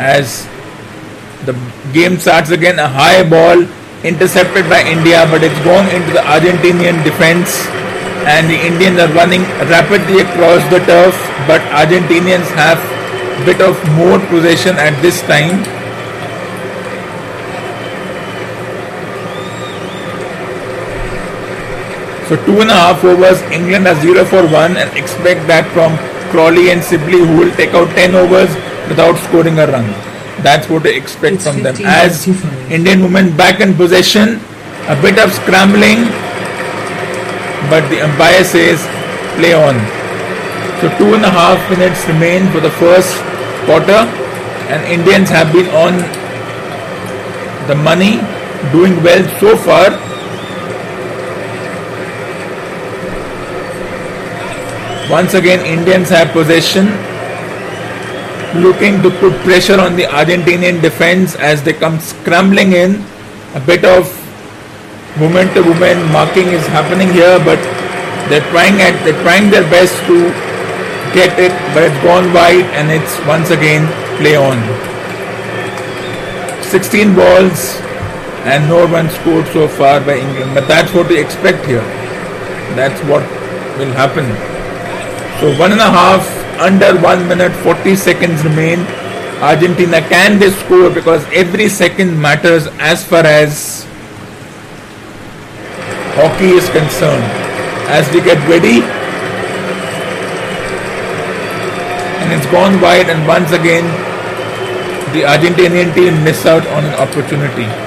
as 0.00 0.48
the 1.44 1.52
game 1.92 2.16
starts 2.16 2.50
again. 2.50 2.78
A 2.78 2.88
high 2.88 3.28
ball 3.28 3.60
intercepted 4.04 4.68
by 4.68 4.80
India, 4.80 5.26
but 5.30 5.44
it's 5.44 5.60
gone 5.64 5.86
into 5.94 6.12
the 6.12 6.24
Argentinian 6.24 7.04
defense. 7.04 7.66
And 8.26 8.50
the 8.50 8.58
Indians 8.58 8.98
are 8.98 9.12
running 9.14 9.42
rapidly 9.70 10.22
across 10.22 10.64
the 10.70 10.80
turf, 10.88 11.14
but 11.46 11.60
Argentinians 11.70 12.48
have 12.56 12.80
bit 13.44 13.60
of 13.60 13.76
more 13.94 14.18
possession 14.32 14.74
at 14.76 14.96
this 15.02 15.20
time. 15.22 15.62
So 22.28 22.34
two 22.44 22.60
and 22.60 22.70
a 22.70 22.74
half 22.74 23.04
overs, 23.04 23.40
England 23.54 23.86
are 23.86 23.94
0 24.02 24.24
for 24.24 24.42
1 24.42 24.76
and 24.76 24.90
expect 24.98 25.46
that 25.46 25.62
from 25.70 25.94
Crawley 26.34 26.72
and 26.72 26.82
Sibley 26.82 27.22
who 27.22 27.38
will 27.38 27.54
take 27.54 27.70
out 27.70 27.86
10 27.94 28.16
overs 28.16 28.50
without 28.90 29.14
scoring 29.30 29.60
a 29.60 29.66
run. 29.70 29.86
That's 30.42 30.68
what 30.68 30.82
they 30.82 30.96
expect 30.96 31.36
it's 31.36 31.46
from 31.46 31.62
them. 31.62 31.76
As 31.86 32.26
Indian 32.68 33.02
women 33.02 33.36
back 33.36 33.60
in 33.60 33.74
possession, 33.74 34.42
a 34.90 34.98
bit 35.00 35.22
of 35.22 35.30
scrambling, 35.38 36.02
but 37.70 37.86
the 37.94 38.02
umpire 38.02 38.42
says 38.42 38.82
play 39.38 39.54
on. 39.54 39.78
So 40.82 40.90
two 40.98 41.14
and 41.14 41.22
a 41.22 41.30
half 41.30 41.62
minutes 41.70 42.02
remain 42.10 42.50
for 42.50 42.58
the 42.58 42.74
first 42.82 43.14
quarter 43.70 44.02
and 44.66 44.82
Indians 44.90 45.30
have 45.30 45.52
been 45.52 45.70
on 45.78 45.94
the 47.70 47.78
money, 47.78 48.18
doing 48.74 48.98
well 49.06 49.22
so 49.38 49.56
far 49.56 49.94
Once 55.10 55.34
again, 55.34 55.64
Indians 55.64 56.08
have 56.08 56.32
possession, 56.32 56.86
looking 58.60 59.00
to 59.02 59.10
put 59.20 59.32
pressure 59.46 59.80
on 59.80 59.94
the 59.94 60.02
Argentinian 60.02 60.82
defense 60.82 61.36
as 61.36 61.62
they 61.62 61.72
come 61.72 62.00
scrambling 62.00 62.72
in. 62.72 63.00
A 63.54 63.60
bit 63.60 63.84
of 63.84 64.10
woman 65.20 65.46
to 65.54 65.62
woman 65.62 66.02
marking 66.10 66.48
is 66.48 66.66
happening 66.66 67.12
here, 67.12 67.38
but 67.46 67.62
they're 68.28 68.42
trying 68.50 68.82
at 68.82 68.98
they're 69.04 69.22
trying 69.22 69.48
their 69.48 69.62
best 69.70 69.94
to 70.10 70.18
get 71.14 71.38
it, 71.38 71.54
but 71.72 71.84
it's 71.84 72.02
gone 72.02 72.32
wide 72.34 72.66
and 72.74 72.90
it's 72.90 73.14
once 73.30 73.50
again 73.50 73.86
play 74.18 74.34
on. 74.34 74.58
16 76.64 77.14
balls 77.14 77.78
and 78.42 78.68
no 78.68 78.88
one 78.88 79.08
scored 79.10 79.46
so 79.54 79.68
far 79.68 80.00
by 80.00 80.18
England, 80.18 80.52
but 80.52 80.66
that's 80.66 80.92
what 80.92 81.08
we 81.08 81.20
expect 81.20 81.64
here. 81.64 81.86
That's 82.74 83.00
what 83.06 83.22
will 83.78 83.94
happen. 83.94 84.55
So 85.40 85.52
one 85.58 85.72
and 85.72 85.80
a 85.80 85.90
half 85.90 86.24
under 86.58 86.98
one 87.00 87.28
minute 87.28 87.52
40 87.62 87.94
seconds 87.94 88.42
remain. 88.42 88.80
Argentina 89.42 90.00
can 90.00 90.38
they 90.38 90.48
score 90.48 90.88
because 90.88 91.22
every 91.30 91.68
second 91.68 92.18
matters 92.18 92.68
as 92.80 93.04
far 93.04 93.26
as 93.26 93.84
hockey 96.16 96.56
is 96.56 96.70
concerned. 96.70 97.22
As 97.92 98.10
we 98.14 98.22
get 98.22 98.38
ready, 98.48 98.80
and 102.20 102.32
it's 102.32 102.50
gone 102.50 102.80
wide, 102.80 103.10
and 103.10 103.28
once 103.28 103.52
again 103.52 103.84
the 105.12 105.20
Argentinian 105.22 105.94
team 105.94 106.24
miss 106.24 106.46
out 106.46 106.66
on 106.68 106.86
an 106.86 106.94
opportunity. 106.94 107.85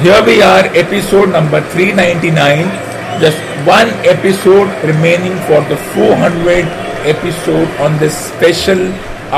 Here 0.00 0.24
we 0.24 0.40
are, 0.40 0.64
episode 0.80 1.28
number 1.28 1.60
399. 1.60 3.20
Just 3.20 3.36
one 3.68 3.88
episode 4.08 4.68
remaining 4.82 5.36
for 5.44 5.60
the 5.68 5.76
400 5.92 6.64
episode 7.04 7.68
on 7.78 7.98
this 7.98 8.16
special 8.16 8.80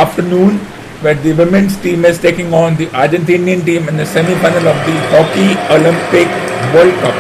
afternoon 0.03 0.59
where 1.03 1.15
the 1.15 1.33
women's 1.33 1.77
team 1.83 2.05
is 2.05 2.21
taking 2.21 2.55
on 2.55 2.77
the 2.77 2.87
Argentinian 2.95 3.65
team 3.65 3.89
in 3.89 3.97
the 3.97 4.07
semi-final 4.07 4.69
of 4.69 4.79
the 4.87 4.95
Hockey 5.11 5.51
Olympic 5.75 6.31
World 6.73 6.95
Cup. 7.03 7.19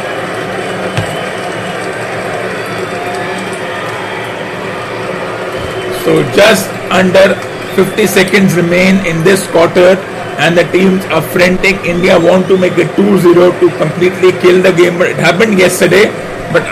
So 6.04 6.22
just 6.30 6.70
under 6.92 7.34
50 7.75 8.06
seconds 8.06 8.54
remain 8.54 9.04
in 9.04 9.25
this 9.25 9.49
quarter 9.49 9.96
and 10.38 10.56
the 10.56 10.64
teams 10.72 11.04
are 11.06 11.22
frantic. 11.22 11.76
India 11.84 12.18
want 12.18 12.46
to 12.48 12.56
make 12.56 12.76
it 12.78 12.88
2-0 12.96 13.60
to 13.60 13.68
completely 13.78 14.32
kill 14.40 14.62
the 14.62 14.72
game. 14.72 14.98
But 14.98 15.10
it 15.10 15.16
happened 15.16 15.58
yesterday. 15.58 16.06
But 16.52 16.64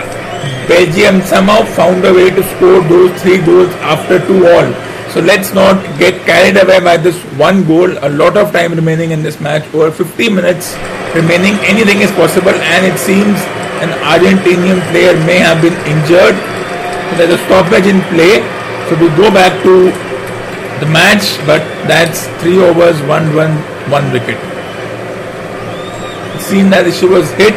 Belgium 0.67 1.21
somehow 1.21 1.63
found 1.63 2.05
a 2.05 2.13
way 2.13 2.29
to 2.29 2.43
score 2.55 2.81
those 2.81 3.21
three 3.21 3.43
goals 3.43 3.69
after 3.81 4.19
two 4.25 4.47
all. 4.47 4.73
So 5.11 5.19
let's 5.19 5.53
not 5.53 5.75
get 5.99 6.25
carried 6.25 6.55
away 6.55 6.79
by 6.79 6.97
this 6.97 7.19
one 7.35 7.65
goal. 7.65 7.91
A 8.05 8.09
lot 8.09 8.37
of 8.37 8.51
time 8.53 8.73
remaining 8.73 9.11
in 9.11 9.21
this 9.21 9.39
match. 9.41 9.67
Over 9.73 9.91
50 9.91 10.29
minutes 10.29 10.75
remaining. 11.13 11.59
Anything 11.67 11.99
is 11.99 12.11
possible. 12.11 12.55
And 12.55 12.85
it 12.85 12.97
seems 12.97 13.35
an 13.83 13.91
Argentinian 14.07 14.79
player 14.91 15.13
may 15.25 15.39
have 15.39 15.61
been 15.61 15.75
injured. 15.85 16.37
So 17.09 17.11
there's 17.17 17.35
a 17.35 17.43
stoppage 17.45 17.87
in 17.87 17.99
play. 18.13 18.39
So 18.87 18.95
we 18.95 19.07
go 19.19 19.29
back 19.29 19.51
to 19.63 19.91
the 20.81 20.87
match, 20.89 21.37
but 21.45 21.61
that's 21.85 22.25
three 22.41 22.57
overs, 22.57 22.99
one 23.05 23.29
run, 23.37 23.53
one 23.93 24.11
wicket. 24.11 24.37
Seen 26.41 26.73
that 26.73 26.89
she 26.91 27.05
was 27.05 27.29
hit, 27.37 27.53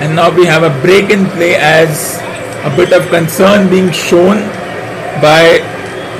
and 0.00 0.16
now 0.16 0.34
we 0.34 0.46
have 0.48 0.64
a 0.64 0.72
break 0.80 1.10
in 1.10 1.28
play 1.36 1.54
as 1.54 2.16
a 2.64 2.72
bit 2.74 2.96
of 2.96 3.06
concern 3.12 3.68
being 3.68 3.92
shown 3.92 4.40
by 5.20 5.60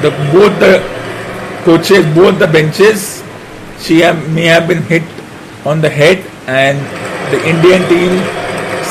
the 0.04 0.12
both 0.28 0.52
the 0.60 0.84
coaches, 1.64 2.04
both 2.14 2.38
the 2.38 2.46
benches. 2.46 3.24
She 3.80 4.00
have, 4.00 4.20
may 4.30 4.44
have 4.44 4.68
been 4.68 4.82
hit 4.82 5.02
on 5.64 5.80
the 5.80 5.88
head, 5.88 6.20
and 6.46 6.76
the 7.32 7.40
Indian 7.48 7.80
team 7.88 8.12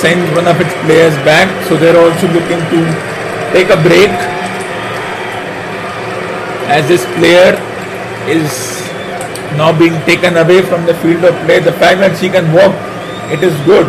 sends 0.02 0.26
one 0.34 0.50
of 0.50 0.60
its 0.60 0.74
players 0.82 1.14
back, 1.22 1.46
so 1.70 1.78
they're 1.78 1.96
also 1.96 2.26
looking 2.34 2.60
to 2.74 2.82
take 3.54 3.70
a 3.70 3.78
break 3.86 4.10
as 6.72 6.88
this 6.88 7.04
player 7.20 7.60
is 8.32 8.48
now 9.60 9.78
being 9.78 9.98
taken 10.08 10.38
away 10.38 10.62
from 10.62 10.86
the 10.86 10.96
field 11.04 11.24
of 11.26 11.36
play. 11.46 11.60
The 11.60 11.74
fact 11.74 12.00
that 12.00 12.18
she 12.18 12.30
can 12.30 12.48
walk, 12.54 12.72
it 13.32 13.44
is 13.44 13.54
good. 13.66 13.88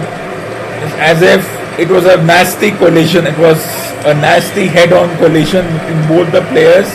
It's 0.83 0.97
as 0.99 1.23
if 1.23 1.43
it 1.79 1.89
was 1.89 2.05
a 2.05 2.17
nasty 2.25 2.73
collision. 2.73 3.27
It 3.27 3.39
was 3.39 3.63
a 4.05 4.15
nasty 4.15 4.67
head-on 4.67 5.17
collision 5.19 5.65
between 5.79 6.01
both 6.09 6.33
the 6.33 6.43
players. 6.51 6.91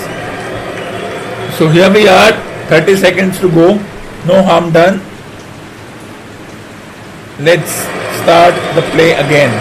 So 1.57 1.69
here 1.69 1.91
we 1.91 2.07
are, 2.07 2.33
30 2.67 2.95
seconds 2.97 3.39
to 3.39 3.49
go. 3.49 3.79
No 4.27 4.43
harm 4.43 4.71
done. 4.73 4.99
Let's 7.39 7.71
start 8.21 8.53
the 8.75 8.83
play 8.91 9.13
again. 9.13 9.53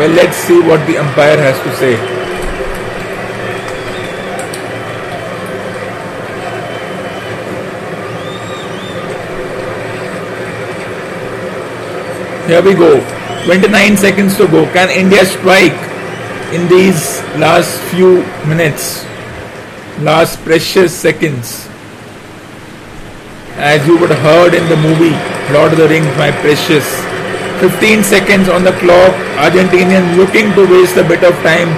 Well, 0.00 0.08
let's 0.12 0.34
see 0.34 0.58
what 0.58 0.80
the 0.86 0.96
umpire 0.96 1.36
has 1.36 1.60
to 1.60 1.76
say. 1.76 1.92
Here 12.48 12.62
we 12.62 12.72
go. 12.72 12.96
29 13.44 13.98
seconds 13.98 14.38
to 14.38 14.48
go. 14.48 14.64
Can 14.72 14.88
India 14.88 15.22
strike 15.26 15.76
in 16.54 16.66
these 16.66 17.20
last 17.36 17.78
few 17.92 18.24
minutes? 18.48 19.04
Last 20.00 20.42
precious 20.46 20.96
seconds. 20.96 21.68
As 23.56 23.86
you 23.86 23.98
would 23.98 24.08
have 24.08 24.20
heard 24.20 24.54
in 24.54 24.66
the 24.70 24.76
movie 24.76 25.12
Lord 25.52 25.72
of 25.72 25.78
the 25.78 25.88
Rings, 25.90 26.08
my 26.16 26.30
precious. 26.40 27.09
15 27.60 28.02
seconds 28.02 28.48
on 28.48 28.64
the 28.64 28.72
clock. 28.80 29.12
Argentinians 29.36 30.16
looking 30.16 30.52
to 30.54 30.66
waste 30.66 30.96
a 30.96 31.04
bit 31.04 31.22
of 31.22 31.34
time. 31.44 31.68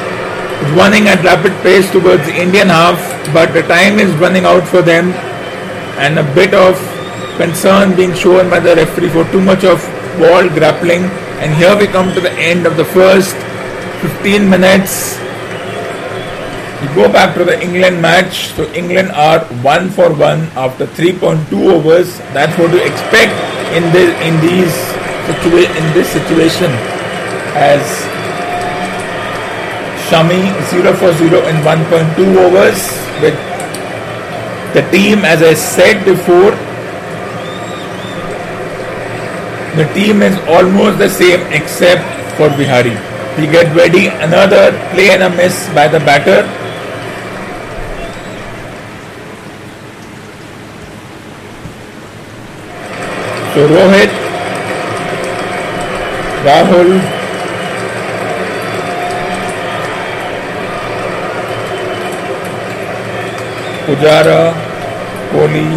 Running 0.79 1.09
at 1.09 1.23
rapid 1.25 1.53
pace 1.63 1.91
towards 1.91 2.25
the 2.25 2.35
Indian 2.35 2.69
half, 2.69 2.99
but 3.35 3.53
the 3.53 3.63
time 3.63 3.99
is 3.99 4.15
running 4.17 4.45
out 4.45 4.63
for 4.67 4.81
them. 4.81 5.11
And 5.99 6.19
a 6.19 6.35
bit 6.35 6.55
of 6.55 6.79
concern 7.37 7.97
being 7.97 8.15
shown 8.15 8.49
by 8.49 8.61
the 8.61 8.77
referee 8.77 9.09
for 9.09 9.25
too 9.33 9.41
much 9.41 9.65
of 9.65 9.81
ball 10.19 10.49
grappling 10.49 11.05
and 11.41 11.55
here 11.55 11.77
we 11.77 11.87
come 11.87 12.13
to 12.15 12.21
the 12.21 12.33
end 12.33 12.67
of 12.67 12.77
the 12.77 12.85
first 12.85 13.35
15 14.03 14.49
minutes 14.49 15.17
we 16.83 16.87
go 16.95 17.11
back 17.11 17.35
to 17.35 17.45
the 17.45 17.57
England 17.63 18.03
match 18.03 18.49
so 18.53 18.71
England 18.75 19.11
are 19.13 19.41
1 19.65 19.91
for 19.91 20.13
1 20.13 20.41
after 20.65 20.87
3.2 20.87 21.53
overs 21.75 22.19
that's 22.37 22.57
what 22.59 22.71
you 22.71 22.83
expect 22.85 23.33
in 23.73 23.91
this 23.97 24.13
in 24.29 24.41
these 24.45 24.92
situa- 25.27 25.71
in 25.81 25.87
this 25.95 26.09
situation 26.09 26.71
as 27.55 27.83
Shami 30.09 30.43
0 30.71 30.93
for 31.01 31.13
0 31.21 31.41
in 31.49 31.57
1.2 31.65 32.37
overs 32.45 32.83
with 33.23 33.37
the 34.75 34.83
team 34.91 35.25
as 35.25 35.43
I 35.43 35.55
said 35.55 36.05
before 36.05 36.53
the 39.77 39.87
team 39.95 40.21
is 40.23 40.37
almost 40.49 40.99
the 40.99 41.09
same 41.09 41.41
except 41.51 42.05
for 42.37 42.49
Vihari. 42.51 42.97
We 43.39 43.47
get 43.47 43.75
ready 43.75 44.09
another 44.09 44.73
play 44.93 45.11
and 45.13 45.23
a 45.23 45.31
miss 45.31 45.69
by 45.75 45.89
the 45.89 46.01
batter. 46.01 46.45
So 53.55 53.69
Rohit, 53.69 54.12
Rahul, 56.45 56.99
Pujara, 63.87 64.53
Kohli, 65.31 65.69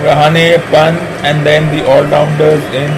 Rahane, 0.00 0.56
Pant, 0.70 0.96
and 1.22 1.44
then 1.44 1.68
the 1.76 1.86
all-rounders 1.86 2.64
in 2.72 2.90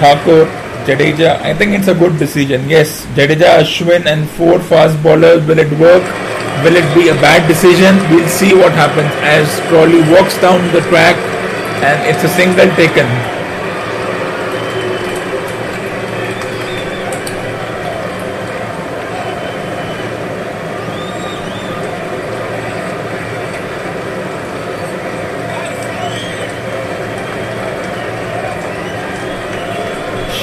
Thakur, 0.00 0.46
Jadeja. 0.86 1.38
I 1.42 1.52
think 1.52 1.72
it's 1.72 1.88
a 1.88 1.94
good 1.94 2.18
decision. 2.18 2.66
Yes, 2.66 3.04
Jadeja, 3.14 3.60
Ashwin, 3.60 4.06
and 4.06 4.26
four 4.30 4.58
fast 4.58 5.02
bowlers. 5.02 5.46
Will 5.46 5.58
it 5.58 5.78
work? 5.78 6.25
Will 6.64 6.76
it 6.76 6.94
be 6.94 7.08
a 7.08 7.14
bad 7.14 7.46
decision? 7.46 7.96
We'll 8.10 8.28
see 8.28 8.54
what 8.54 8.72
happens 8.72 9.12
as 9.22 9.60
Crawley 9.68 10.00
walks 10.10 10.40
down 10.40 10.60
the 10.72 10.80
track 10.88 11.16
and 11.84 11.98
it's 12.08 12.24
a 12.24 12.28
single 12.28 12.68
taken. 12.74 13.06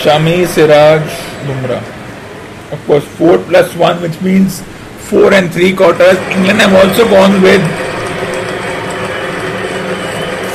Shami, 0.03 0.45
Siraj, 0.45 1.01
Bumrah. 1.47 1.81
Of 2.73 2.85
course, 2.85 3.05
4 3.17 3.37
plus 3.39 3.73
1, 3.75 4.01
which 4.01 4.19
means 4.21 4.61
4 5.09 5.33
and 5.33 5.51
3 5.51 5.73
quarters. 5.73 6.17
England 6.31 6.59
have 6.61 6.73
also 6.73 7.03
gone 7.09 7.41
with 7.41 7.61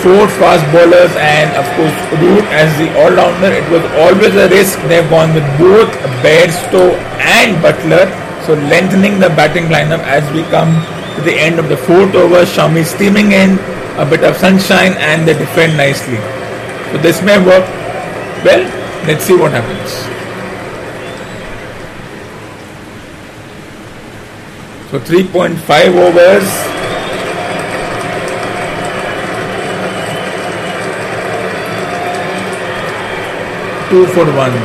4 0.02 0.28
fast 0.40 0.64
bowlers 0.72 1.12
and 1.18 1.50
of 1.60 1.66
course 1.76 1.96
Root 2.22 2.44
as 2.54 2.70
the 2.78 2.88
all-rounder. 3.00 3.52
It 3.52 3.68
was 3.70 3.84
always 4.02 4.34
a 4.34 4.48
risk. 4.48 4.80
They've 4.88 5.08
gone 5.10 5.34
with 5.34 5.46
both 5.58 5.90
Bairstow 6.24 6.94
and 7.20 7.56
Buttler. 7.62 8.06
So 8.46 8.54
lengthening 8.54 9.20
the 9.20 9.28
batting 9.30 9.66
lineup 9.66 10.00
as 10.08 10.24
we 10.32 10.42
come 10.54 10.72
to 11.16 11.22
the 11.22 11.34
end 11.34 11.58
of 11.58 11.68
the 11.68 11.76
fourth 11.76 12.14
over. 12.14 12.44
Shami 12.46 12.84
steaming 12.84 13.32
in, 13.32 13.58
a 13.98 14.06
bit 14.08 14.24
of 14.24 14.36
sunshine 14.36 14.92
and 14.96 15.28
they 15.28 15.34
defend 15.34 15.76
nicely. 15.76 16.16
So 16.92 16.98
this 16.98 17.20
may 17.22 17.36
work 17.36 17.66
well. 18.44 18.64
Let's 19.06 19.24
see 19.24 19.36
what 19.36 19.52
happens. 19.52 20.07
So 24.90 24.98
3.5 24.98 25.52
overs. 26.00 26.48
Two 33.90 34.06
for 34.14 34.24
one. 34.32 34.56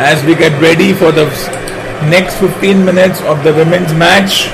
As 0.00 0.24
we 0.24 0.34
get 0.34 0.58
ready 0.62 0.94
for 0.94 1.12
the 1.12 1.26
next 2.08 2.36
15 2.36 2.82
minutes 2.82 3.20
of 3.20 3.44
the 3.44 3.52
women's 3.52 3.92
match. 3.92 4.48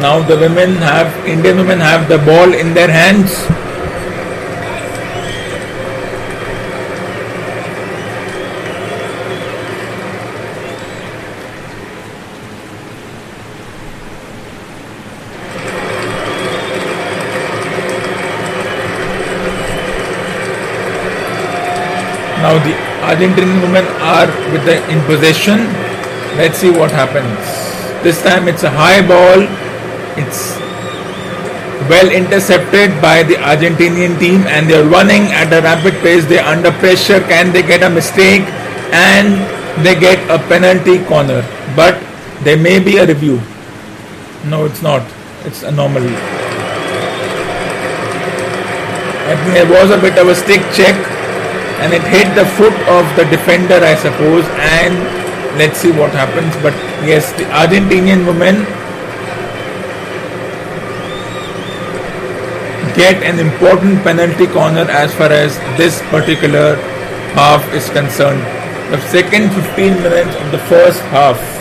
Now 0.00 0.22
the 0.26 0.38
women 0.38 0.76
have 0.76 1.12
Indian 1.26 1.58
women 1.58 1.78
have 1.80 2.08
the 2.08 2.16
ball 2.16 2.54
in 2.54 2.72
their 2.72 2.88
hands. 2.90 3.59
Now 22.40 22.56
the 22.64 22.72
Argentinian 23.04 23.60
women 23.60 23.84
are 24.00 24.26
with 24.52 24.64
the 24.64 24.80
in 24.88 25.04
possession. 25.04 25.58
Let's 26.40 26.56
see 26.58 26.70
what 26.70 26.90
happens. 26.90 27.36
This 28.02 28.22
time 28.22 28.48
it's 28.48 28.62
a 28.62 28.70
high 28.70 29.06
ball. 29.06 29.44
It's 30.16 30.56
well 31.92 32.10
intercepted 32.10 32.96
by 33.02 33.22
the 33.24 33.34
Argentinian 33.34 34.18
team 34.18 34.46
and 34.46 34.70
they're 34.70 34.86
running 34.86 35.28
at 35.36 35.52
a 35.52 35.60
rapid 35.60 35.94
pace. 36.00 36.24
They're 36.24 36.44
under 36.44 36.72
pressure. 36.72 37.20
Can 37.20 37.52
they 37.52 37.62
get 37.62 37.82
a 37.82 37.90
mistake? 37.90 38.42
And 38.92 39.36
they 39.84 39.94
get 40.00 40.18
a 40.30 40.38
penalty 40.48 41.04
corner. 41.04 41.44
But 41.76 42.00
there 42.42 42.56
may 42.56 42.78
be 42.80 42.96
a 42.96 43.06
review. 43.06 43.40
No, 44.46 44.64
it's 44.64 44.80
not. 44.80 45.02
It's 45.44 45.62
a 45.62 45.70
normal. 45.70 46.04
I 49.28 49.36
think 49.36 49.54
there 49.54 49.68
was 49.68 49.90
a 49.90 50.00
bit 50.00 50.16
of 50.18 50.28
a 50.28 50.34
stick 50.34 50.62
check 50.72 51.09
and 51.80 51.92
it 51.92 52.02
hit 52.12 52.28
the 52.36 52.44
foot 52.56 52.76
of 52.88 53.04
the 53.16 53.24
defender, 53.24 53.80
I 53.82 53.94
suppose. 53.96 54.44
And 54.78 54.94
let's 55.58 55.78
see 55.78 55.90
what 55.90 56.12
happens. 56.12 56.54
But 56.62 56.74
yes, 57.04 57.32
the 57.32 57.44
Argentinian 57.44 58.26
women 58.26 58.64
get 62.94 63.22
an 63.22 63.38
important 63.38 64.02
penalty 64.02 64.46
corner 64.46 64.86
as 64.90 65.14
far 65.14 65.32
as 65.32 65.56
this 65.76 66.02
particular 66.10 66.76
half 67.32 67.62
is 67.72 67.88
concerned. 67.90 68.42
The 68.92 69.00
second 69.08 69.50
15 69.50 70.02
minutes 70.02 70.36
of 70.36 70.50
the 70.50 70.58
first 70.66 71.00
half. 71.14 71.59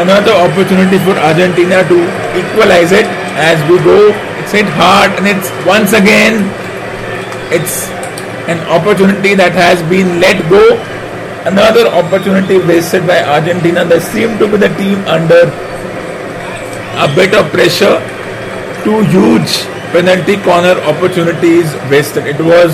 Another 0.00 0.32
opportunity 0.32 0.98
for 1.04 1.12
Argentina 1.20 1.84
to 1.84 1.98
equalize 2.32 2.92
it 2.92 3.06
as 3.36 3.60
we 3.70 3.76
go. 3.84 4.08
It's 4.40 4.52
hit 4.52 4.66
hard 4.80 5.12
and 5.20 5.28
it's 5.28 5.52
once 5.66 5.92
again 5.92 6.48
it's 7.52 7.88
an 8.48 8.60
opportunity 8.68 9.34
that 9.34 9.52
has 9.52 9.82
been 9.90 10.20
let 10.20 10.40
go. 10.48 10.62
Another 11.44 11.86
opportunity 11.88 12.58
wasted 12.58 13.06
by 13.06 13.22
Argentina. 13.24 13.84
They 13.84 14.00
seem 14.00 14.38
to 14.38 14.48
be 14.48 14.56
the 14.56 14.72
team 14.80 14.98
under 15.04 15.52
a 16.96 17.08
bit 17.14 17.34
of 17.34 17.50
pressure. 17.52 18.00
Two 18.84 19.04
huge 19.12 19.64
penalty 19.92 20.36
corner 20.40 20.80
opportunities 20.88 21.68
wasted. 21.90 22.26
It 22.26 22.40
was 22.40 22.72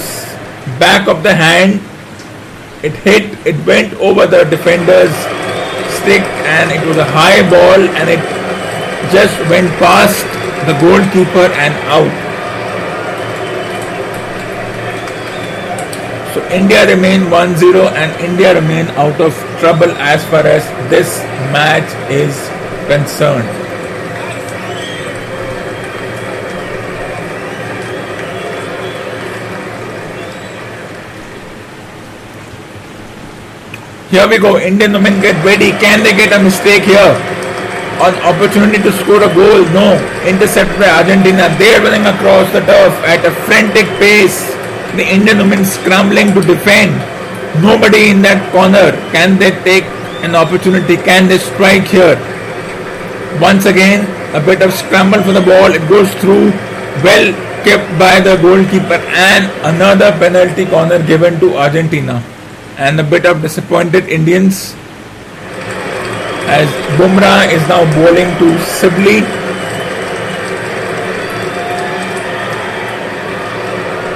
back 0.79 1.09
of 1.09 1.23
the 1.23 1.35
hand. 1.35 1.81
It 2.85 2.93
hit, 2.93 3.47
it 3.47 3.57
went 3.67 3.95
over 3.95 4.27
the 4.27 4.45
defender's 4.45 5.15
and 6.15 6.71
it 6.71 6.87
was 6.87 6.97
a 6.97 7.05
high 7.05 7.43
ball 7.51 7.81
and 7.99 8.09
it 8.09 8.23
just 9.11 9.35
went 9.51 9.69
past 9.83 10.25
the 10.67 10.75
goalkeeper 10.79 11.51
and 11.59 11.75
out. 11.91 12.27
So 16.35 16.47
India 16.51 16.87
remain 16.87 17.23
1-0 17.23 17.91
and 17.93 18.21
India 18.21 18.55
remain 18.55 18.87
out 18.99 19.21
of 19.21 19.35
trouble 19.59 19.91
as 19.99 20.25
far 20.27 20.47
as 20.47 20.65
this 20.91 21.23
match 21.51 21.91
is 22.11 22.37
concerned. 22.87 23.66
Here 34.17 34.27
we 34.27 34.39
go. 34.39 34.57
Indian 34.57 34.95
women 34.97 35.21
get 35.21 35.37
ready. 35.45 35.73
Can 35.77 36.03
they 36.03 36.17
get 36.17 36.33
a 36.33 36.43
mistake 36.43 36.85
here? 36.89 37.13
An 38.01 38.17
opportunity 38.25 38.81
to 38.81 38.91
score 39.05 39.21
a 39.21 39.29
goal? 39.29 39.61
No. 39.77 39.93
Intercept 40.25 40.73
by 40.81 40.89
Argentina. 40.89 41.53
They 41.61 41.77
are 41.77 41.85
running 41.85 42.07
across 42.09 42.49
the 42.57 42.65
turf 42.65 42.97
at 43.05 43.27
a 43.29 43.33
frantic 43.45 43.85
pace. 44.01 44.57
The 44.97 45.05
Indian 45.05 45.37
women 45.37 45.67
scrambling 45.67 46.33
to 46.33 46.41
defend. 46.41 46.97
Nobody 47.61 48.09
in 48.09 48.23
that 48.23 48.41
corner. 48.57 48.97
Can 49.13 49.37
they 49.37 49.53
take 49.69 49.85
an 50.25 50.35
opportunity? 50.35 50.97
Can 50.97 51.29
they 51.29 51.37
strike 51.37 51.85
here? 51.85 52.17
Once 53.37 53.67
again, 53.67 54.09
a 54.33 54.41
bit 54.41 54.63
of 54.63 54.73
scramble 54.73 55.21
for 55.29 55.37
the 55.37 55.45
ball. 55.45 55.77
It 55.77 55.85
goes 55.91 56.09
through. 56.25 56.57
Well 57.05 57.37
kept 57.69 57.85
by 58.01 58.17
the 58.21 58.41
goalkeeper 58.41 58.97
and 59.29 59.45
another 59.75 60.09
penalty 60.17 60.65
corner 60.65 61.05
given 61.05 61.39
to 61.41 61.53
Argentina 61.59 62.25
and 62.79 63.01
a 63.01 63.05
bit 63.05 63.25
of 63.25 63.41
disappointed 63.41 64.09
Indians 64.09 64.75
as 66.47 66.69
Bumrah 66.99 67.51
is 67.51 67.63
now 67.69 67.83
bowling 67.97 68.31
to 68.39 68.59
Sibley 68.65 69.21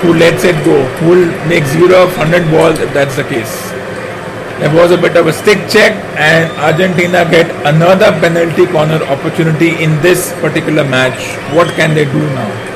who 0.00 0.14
lets 0.14 0.44
it 0.44 0.56
go, 0.64 0.82
who 1.00 1.10
will 1.10 1.48
make 1.48 1.64
0 1.64 2.04
of 2.04 2.16
100 2.16 2.50
balls 2.50 2.78
if 2.78 2.92
that's 2.94 3.16
the 3.16 3.24
case. 3.24 3.70
There 4.60 4.74
was 4.74 4.92
a 4.92 4.96
bit 4.96 5.16
of 5.16 5.26
a 5.26 5.32
stick 5.32 5.58
check 5.68 5.92
and 6.16 6.50
Argentina 6.58 7.24
get 7.30 7.50
another 7.66 8.12
penalty 8.20 8.66
corner 8.66 9.02
opportunity 9.04 9.82
in 9.82 10.00
this 10.00 10.32
particular 10.40 10.84
match. 10.84 11.20
What 11.54 11.68
can 11.68 11.94
they 11.94 12.04
do 12.04 12.20
now? 12.34 12.69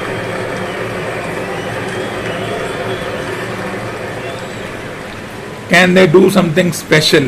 Can 5.75 5.93
they 5.93 6.07
do 6.07 6.31
something 6.31 6.73
special? 6.73 7.25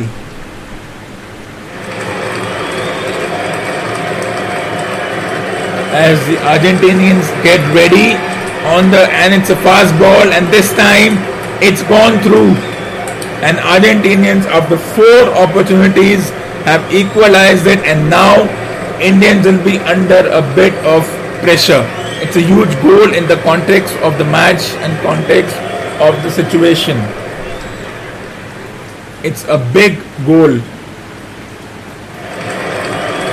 As 5.91 6.15
the 6.29 6.37
Argentinians 6.51 7.27
get 7.43 7.59
ready 7.75 8.15
on 8.71 8.89
the 8.89 9.03
and 9.19 9.33
it's 9.33 9.49
a 9.49 9.57
fast 9.67 9.91
ball 9.99 10.31
and 10.31 10.47
this 10.47 10.71
time 10.79 11.19
it's 11.61 11.83
gone 11.91 12.23
through 12.23 12.55
and 13.43 13.59
Argentinians 13.75 14.47
after 14.47 14.77
four 14.95 15.27
opportunities 15.43 16.29
have 16.63 16.79
equalized 16.89 17.67
it 17.67 17.79
and 17.79 18.09
now 18.09 18.47
Indians 19.01 19.45
will 19.45 19.61
be 19.65 19.77
under 19.79 20.23
a 20.31 20.41
bit 20.55 20.73
of 20.95 21.03
pressure. 21.43 21.83
It's 22.23 22.37
a 22.37 22.41
huge 22.53 22.73
goal 22.81 23.13
in 23.13 23.27
the 23.27 23.43
context 23.43 23.93
of 24.07 24.17
the 24.17 24.23
match 24.23 24.63
and 24.87 24.97
context 25.03 25.57
of 25.99 26.15
the 26.23 26.31
situation. 26.31 26.95
It's 29.23 29.45
a 29.45 29.57
big 29.73 29.97
goal. 30.27 30.61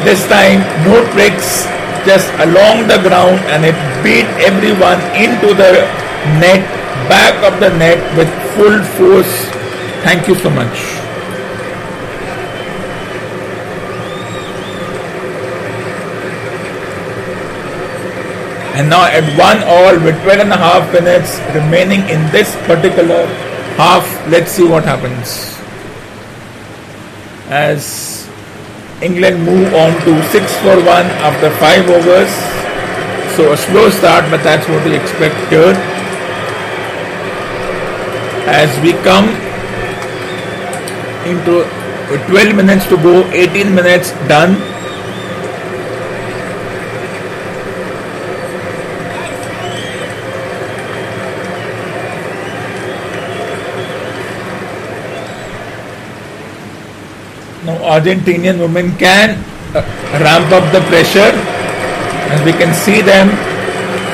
This 0.01 0.25
time, 0.29 0.65
no 0.89 1.05
tricks, 1.13 1.69
just 2.09 2.33
along 2.41 2.89
the 2.89 2.97
ground, 3.05 3.37
and 3.53 3.69
it 3.69 3.77
beat 4.01 4.25
everyone 4.41 4.97
into 5.13 5.53
the 5.53 5.85
net, 6.41 6.65
back 7.09 7.37
of 7.45 7.61
the 7.61 7.69
net 7.77 8.01
with 8.17 8.29
full 8.57 8.81
force. 8.97 9.29
Thank 10.01 10.27
you 10.27 10.35
so 10.37 10.49
much. 10.49 10.73
And 18.73 18.89
now 18.89 19.05
at 19.05 19.25
one 19.39 19.63
all 19.69 20.03
with 20.03 20.21
12 20.25 20.41
and 20.41 20.53
a 20.53 20.57
half 20.57 20.91
minutes 20.95 21.39
remaining 21.55 22.01
in 22.09 22.25
this 22.33 22.57
particular 22.67 23.27
half, 23.77 24.05
let's 24.29 24.51
see 24.51 24.67
what 24.67 24.85
happens 24.85 25.54
as 27.55 28.27
England 29.01 29.45
move 29.47 29.73
on 29.75 29.95
to 30.05 30.13
6 30.35 30.57
for 30.63 30.75
1 30.75 31.07
after 31.23 31.51
5 31.63 31.91
overs. 31.97 32.33
So 33.37 33.53
a 33.53 33.57
slow 33.57 33.91
start, 33.91 34.29
but 34.31 34.43
that's 34.43 34.69
what 34.69 34.85
we 34.85 34.95
expect 34.97 35.39
here. 35.55 35.75
As 38.51 38.75
we 38.83 38.93
come 39.07 39.31
into 41.31 41.63
12 42.27 42.57
minutes 42.57 42.87
to 42.89 42.97
go, 42.97 43.23
18 43.31 43.75
minutes 43.75 44.11
done. 44.29 44.74
Argentinian 57.73 58.61
women 58.61 58.97
can 58.97 59.41
uh, 59.75 59.81
ramp 60.21 60.53
up 60.53 60.65
the 60.73 60.81
pressure 60.93 61.33
and 62.31 62.45
we 62.45 62.53
can 62.53 62.73
see 62.75 63.01
them 63.01 63.29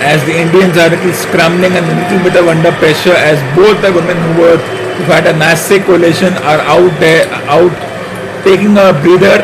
as 0.01 0.23
the 0.25 0.33
Indians 0.33 0.79
are 0.79 0.89
little 0.89 1.13
scrambling 1.13 1.73
and 1.77 1.85
a 1.85 1.95
little 1.99 2.21
bit 2.25 2.35
of 2.39 2.49
under 2.49 2.73
pressure 2.79 3.15
as 3.15 3.37
both 3.55 3.77
the 3.83 3.93
women 3.93 4.17
who 4.17 4.43
were 4.43 4.59
who 4.97 5.05
had 5.13 5.27
a 5.27 5.33
nasty 5.37 5.79
collision 5.81 6.33
are 6.45 6.61
out 6.65 6.93
there 7.01 7.27
out 7.49 7.73
taking 8.45 8.77
a 8.79 8.93
breather 9.03 9.43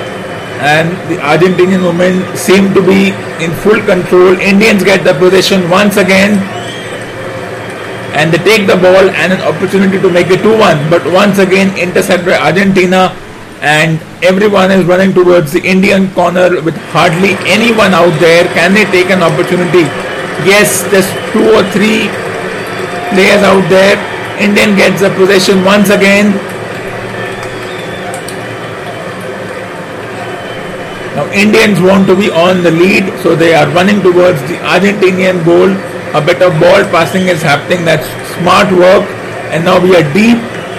and 0.65 0.89
the 1.11 1.17
Argentinian 1.21 1.85
women 1.85 2.25
seem 2.37 2.73
to 2.73 2.81
be 2.81 3.13
in 3.45 3.53
full 3.61 3.81
control. 3.85 4.33
Indians 4.41 4.83
get 4.83 5.05
the 5.05 5.13
possession 5.13 5.69
once 5.69 5.97
again 5.99 6.41
and 8.17 8.33
they 8.33 8.41
take 8.41 8.67
the 8.67 8.77
ball 8.77 9.11
and 9.21 9.33
an 9.35 9.43
opportunity 9.43 10.01
to 10.01 10.09
make 10.09 10.29
it 10.31 10.41
2-1 10.41 10.89
but 10.89 11.05
once 11.13 11.39
again 11.39 11.77
intercepted 11.77 12.25
by 12.25 12.39
Argentina 12.39 13.13
and 13.61 14.01
everyone 14.23 14.71
is 14.71 14.85
running 14.85 15.13
towards 15.13 15.53
the 15.53 15.63
Indian 15.63 16.13
corner 16.13 16.61
with 16.63 16.77
hardly 16.93 17.35
anyone 17.49 17.95
out 17.95 18.13
there. 18.21 18.45
Can 18.53 18.75
they 18.75 18.85
take 18.85 19.11
an 19.11 19.23
opportunity? 19.23 19.89
Yes, 20.45 20.83
there's 20.93 21.09
two 21.33 21.49
or 21.57 21.65
three 21.73 22.09
players 23.17 23.43
out 23.43 23.65
there. 23.69 23.97
Indian 24.39 24.77
gets 24.77 25.01
the 25.01 25.11
possession 25.17 25.65
once 25.65 25.89
again. 25.89 26.33
Now 31.17 31.25
Indians 31.33 31.81
want 31.81 32.07
to 32.09 32.15
be 32.15 32.31
on 32.31 32.63
the 32.63 32.71
lead, 32.71 33.09
so 33.23 33.35
they 33.35 33.55
are 33.55 33.67
running 33.73 34.03
towards 34.03 34.41
the 34.53 34.61
Argentinian 34.61 35.45
goal. 35.47 35.73
A 36.13 36.21
bit 36.21 36.43
of 36.43 36.53
ball 36.61 36.85
passing 36.93 37.29
is 37.29 37.41
happening. 37.41 37.87
That's 37.87 38.07
smart 38.37 38.71
work. 38.73 39.09
And 39.49 39.65
now 39.65 39.81
we 39.81 39.97
are 39.97 40.05
deep 40.13 40.37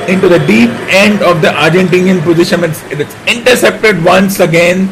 into 0.08 0.28
the 0.28 0.39
deep 0.48 0.72
end 0.89 1.22
of 1.22 1.41
the 1.43 1.52
Argentinian 1.52 2.24
position. 2.24 2.63
It's, 2.63 2.82
it's 2.88 3.15
intercepted 3.28 4.04
once 4.04 4.39
again, 4.39 4.88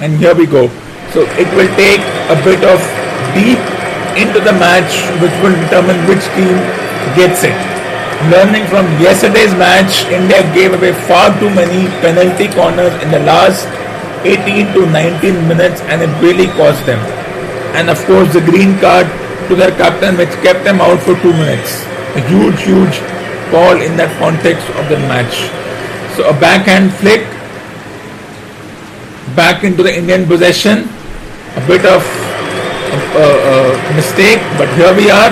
and 0.00 0.16
here 0.16 0.34
we 0.34 0.46
go. 0.46 0.68
So 1.12 1.24
it 1.40 1.48
will 1.56 1.68
take 1.74 2.00
a 2.28 2.36
bit 2.44 2.62
of 2.62 2.78
deep 3.34 3.58
into 4.20 4.38
the 4.38 4.52
match, 4.52 4.92
which 5.24 5.34
will 5.40 5.56
determine 5.64 5.96
which 6.06 6.22
team 6.36 6.54
gets 7.16 7.42
it. 7.42 7.56
Learning 8.28 8.68
from 8.68 8.84
yesterday's 9.00 9.52
match, 9.56 10.04
India 10.12 10.44
gave 10.52 10.74
away 10.76 10.92
far 11.08 11.32
too 11.40 11.48
many 11.48 11.88
penalty 12.04 12.52
corners 12.52 12.92
in 13.02 13.10
the 13.10 13.20
last 13.24 13.64
18 14.28 14.74
to 14.76 14.84
19 14.92 15.48
minutes, 15.48 15.80
and 15.88 16.02
it 16.02 16.12
really 16.20 16.46
cost 16.60 16.84
them. 16.84 17.00
And 17.72 17.88
of 17.88 17.96
course, 18.04 18.30
the 18.32 18.42
green 18.42 18.76
card 18.78 19.08
to 19.48 19.56
their 19.56 19.72
captain, 19.72 20.18
which 20.18 20.30
kept 20.44 20.64
them 20.64 20.80
out 20.80 21.00
for 21.00 21.16
two 21.22 21.32
minutes. 21.32 21.82
A 22.14 22.20
huge, 22.28 22.60
huge 22.62 23.00
call 23.50 23.80
in 23.80 23.96
that 23.96 24.10
context 24.18 24.66
of 24.78 24.88
the 24.88 24.98
match. 25.10 25.34
So 26.16 26.28
a 26.28 26.32
backhand 26.32 26.92
flick, 26.94 27.26
back 29.36 29.64
into 29.64 29.82
the 29.82 29.96
Indian 29.96 30.26
possession. 30.26 30.88
A 31.56 31.66
bit 31.66 31.84
of 31.84 32.02
a, 33.16 33.26
a 33.90 33.94
mistake, 33.94 34.40
but 34.56 34.68
here 34.78 34.94
we 34.94 35.10
are. 35.10 35.30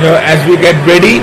Here 0.00 0.20
as 0.32 0.40
we 0.48 0.56
get 0.56 0.76
ready. 0.86 1.20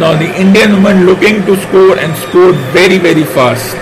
Now 0.00 0.18
the 0.18 0.30
Indian 0.34 0.72
women 0.82 1.06
looking 1.06 1.46
to 1.46 1.56
score 1.62 1.98
and 1.98 2.16
score 2.26 2.52
very 2.74 2.98
very 2.98 3.24
fast. 3.24 3.76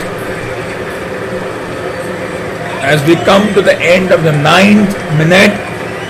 As 2.92 3.00
we 3.09 3.16
come 3.24 3.48
to 3.55 3.62
the 3.62 3.72
end 3.81 4.12
of 4.12 4.22
the 4.22 4.33
ninth 4.33 4.92
minute, 5.16 5.57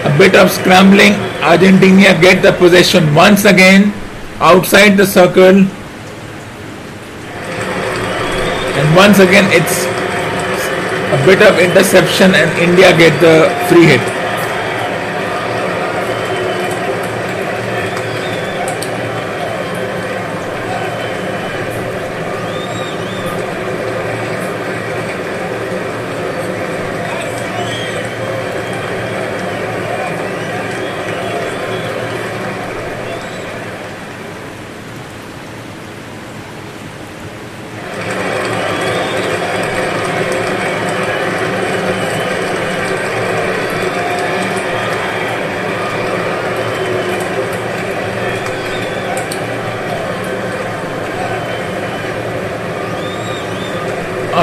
a 0.02 0.10
bit 0.18 0.34
of 0.34 0.50
scrambling, 0.50 1.14
Argentina 1.38 2.10
get 2.20 2.42
the 2.42 2.50
possession 2.58 3.14
once 3.14 3.44
again 3.44 3.94
outside 4.40 4.96
the 4.96 5.06
circle 5.06 5.62
and 8.82 8.96
once 8.96 9.20
again 9.20 9.46
it's 9.54 9.86
a 11.14 11.18
bit 11.24 11.40
of 11.46 11.60
interception 11.60 12.34
and 12.34 12.50
India 12.58 12.90
get 12.98 13.14
the 13.20 13.46
free 13.68 13.86
hit. 13.86 14.21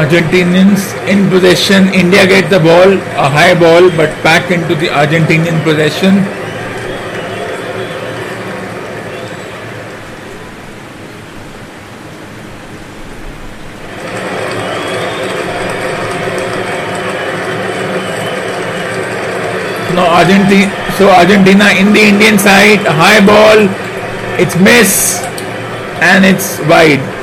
Argentinians 0.10 0.90
in 1.08 1.30
possession. 1.30 1.94
India 1.94 2.26
get 2.26 2.50
the 2.50 2.58
ball, 2.60 2.94
a 2.94 3.30
high 3.30 3.54
ball, 3.54 3.92
but 3.92 4.10
back 4.24 4.50
into 4.50 4.74
the 4.74 4.88
Argentinian 4.88 5.62
possession. 5.64 6.16
Now 19.94 20.10
Argentina, 20.10 20.74
so 20.98 21.10
Argentina 21.10 21.70
in 21.78 21.94
the 21.94 22.02
Indian 22.02 22.40
side, 22.40 22.80
high 22.82 23.24
ball, 23.24 23.70
it's 24.42 24.56
miss, 24.56 25.22
and 26.02 26.26
it's 26.26 26.58
wide 26.66 27.19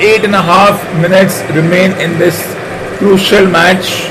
eight 0.00 0.24
and 0.24 0.34
a 0.34 0.42
half 0.42 0.82
minutes 1.00 1.42
remain 1.54 1.92
in 2.00 2.18
this 2.18 2.36
crucial 2.98 3.46
match. 3.46 4.03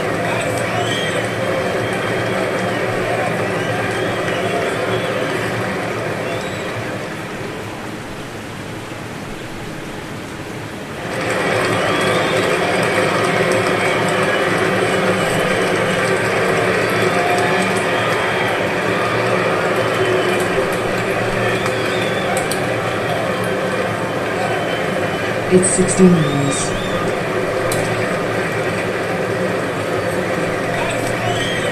It's 25.56 25.70
16 25.70 26.12
minutes. 26.12 26.66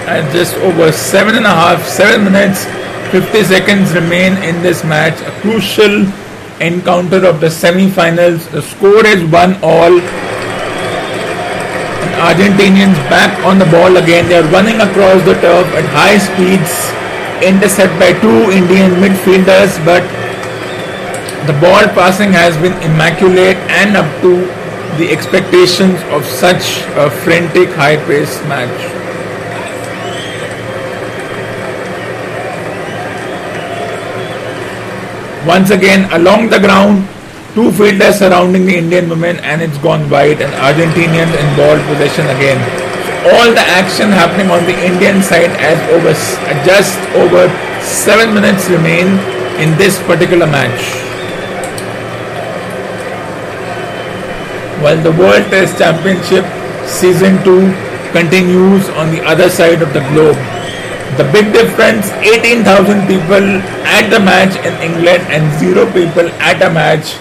And 0.06 0.32
just 0.32 0.54
over 0.58 0.92
seven 0.92 1.34
and 1.34 1.48
a 1.48 1.50
half, 1.50 1.88
seven 1.88 2.26
minutes, 2.26 2.66
50 3.10 3.44
seconds 3.44 3.96
remain 3.96 4.38
in 4.44 4.62
this 4.62 4.84
match. 4.84 5.20
A 5.22 5.32
crucial 5.42 6.06
encounter 6.62 7.26
of 7.26 7.42
the 7.42 7.50
semi-finals. 7.50 8.48
The 8.50 8.62
score 8.62 9.04
is 9.04 9.24
one 9.32 9.56
all. 9.64 9.98
And 12.06 12.14
Argentinians 12.22 13.02
back 13.10 13.34
on 13.44 13.58
the 13.58 13.66
ball 13.66 13.98
again. 13.98 14.30
They 14.30 14.38
are 14.38 14.52
running 14.52 14.80
across 14.80 15.26
the 15.26 15.34
turf 15.42 15.66
at 15.74 15.86
high 15.90 16.20
speeds, 16.20 16.70
intercept 17.42 17.98
by 17.98 18.14
two 18.22 18.52
Indian 18.52 18.92
midfielders, 19.02 19.84
but 19.84 20.21
the 21.52 21.60
ball 21.60 21.86
passing 22.00 22.32
has 22.32 22.56
been 22.64 22.76
immaculate 22.88 23.58
and 23.78 23.98
up 23.98 24.10
to 24.22 24.32
the 25.00 25.08
expectations 25.12 26.00
of 26.16 26.24
such 26.24 26.80
a 27.04 27.10
frantic 27.24 27.68
high-paced 27.76 28.42
match. 28.48 28.80
Once 35.46 35.72
again, 35.72 36.08
along 36.14 36.48
the 36.50 36.60
ground, 36.60 37.04
two 37.54 37.70
fielders 37.74 38.20
surrounding 38.20 38.66
the 38.66 38.78
Indian 38.78 39.10
women 39.10 39.36
and 39.40 39.62
it's 39.62 39.78
gone 39.80 40.10
wide 40.10 40.40
and 40.40 40.54
Argentinians 40.70 41.36
in 41.36 41.48
ball 41.60 41.76
possession 41.92 42.32
again. 42.38 42.60
All 43.34 43.52
the 43.52 43.68
action 43.82 44.10
happening 44.10 44.50
on 44.52 44.64
the 44.64 44.78
Indian 44.86 45.22
side 45.22 45.52
as 45.60 45.78
over 45.92 46.14
just 46.64 46.98
over 47.26 47.44
7 47.84 48.34
minutes 48.34 48.70
remain 48.70 49.20
in 49.60 49.78
this 49.78 50.00
particular 50.04 50.48
match. 50.48 51.11
While 54.82 55.02
the 55.02 55.12
World 55.14 55.46
Test 55.54 55.78
Championship 55.78 56.46
Season 56.90 57.38
2 57.46 57.70
continues 58.12 58.90
on 58.98 59.14
the 59.14 59.22
other 59.24 59.50
side 59.50 59.82
of 59.82 59.94
the 59.94 60.02
globe. 60.12 60.38
The 61.18 61.28
big 61.32 61.54
difference 61.54 62.10
18,000 62.26 63.06
people 63.06 63.46
at 63.86 64.10
the 64.10 64.20
match 64.20 64.58
in 64.66 64.74
England 64.82 65.24
and 65.30 65.44
zero 65.60 65.86
people 65.94 66.28
at 66.42 66.62
a 66.62 66.70
match 66.70 67.16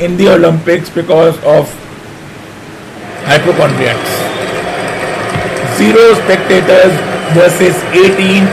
in 0.00 0.16
the 0.16 0.28
Olympics 0.28 0.88
because 0.88 1.36
of 1.44 1.68
hypochondriacs. 3.26 4.12
Zero 5.76 6.14
spectators 6.24 6.94
versus 7.34 7.76
18,000 7.92 8.46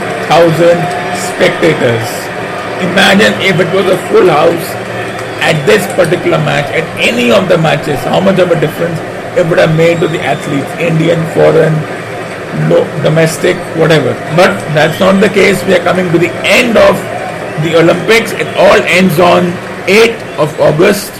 spectators. 1.14 2.08
Imagine 2.82 3.34
if 3.42 3.58
it 3.58 3.70
was 3.74 3.86
a 3.86 3.98
full 4.08 4.28
house 4.28 4.77
at 5.40 5.58
this 5.66 5.86
particular 5.94 6.38
match, 6.38 6.66
at 6.74 6.86
any 6.98 7.30
of 7.30 7.48
the 7.48 7.58
matches, 7.58 7.98
how 8.00 8.20
much 8.20 8.38
of 8.38 8.50
a 8.50 8.58
difference 8.60 8.98
it 9.38 9.46
would 9.46 9.58
have 9.58 9.76
made 9.76 10.00
to 10.00 10.08
the 10.08 10.20
athletes, 10.20 10.68
Indian, 10.80 11.18
foreign, 11.32 11.74
no, 12.68 12.82
domestic, 13.02 13.56
whatever. 13.76 14.14
But 14.34 14.56
that's 14.74 14.98
not 14.98 15.20
the 15.20 15.28
case. 15.28 15.62
We 15.64 15.74
are 15.74 15.84
coming 15.84 16.10
to 16.12 16.18
the 16.18 16.32
end 16.42 16.76
of 16.76 16.96
the 17.62 17.78
Olympics. 17.78 18.32
It 18.32 18.48
all 18.56 18.80
ends 18.82 19.18
on 19.20 19.52
8th 19.86 20.20
of 20.38 20.48
August 20.60 21.12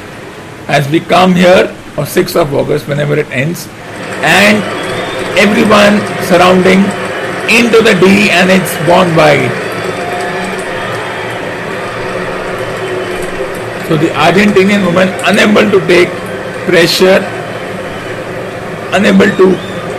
as 0.68 0.88
we 0.90 1.00
come 1.00 1.34
here, 1.34 1.70
or 1.96 2.04
6th 2.04 2.36
of 2.36 2.54
August, 2.54 2.88
whenever 2.88 3.16
it 3.16 3.30
ends, 3.30 3.68
and 4.20 4.58
everyone 5.38 6.02
surrounding 6.26 6.82
into 7.48 7.80
the 7.80 7.96
D 8.02 8.28
and 8.30 8.50
it's 8.50 8.74
gone 8.84 9.14
wide. 9.16 9.67
So 13.88 13.96
the 13.96 14.08
Argentinian 14.12 14.84
woman 14.84 15.08
unable 15.24 15.64
to 15.72 15.80
take 15.88 16.08
pressure, 16.68 17.24
unable 18.92 19.32
to 19.40 19.46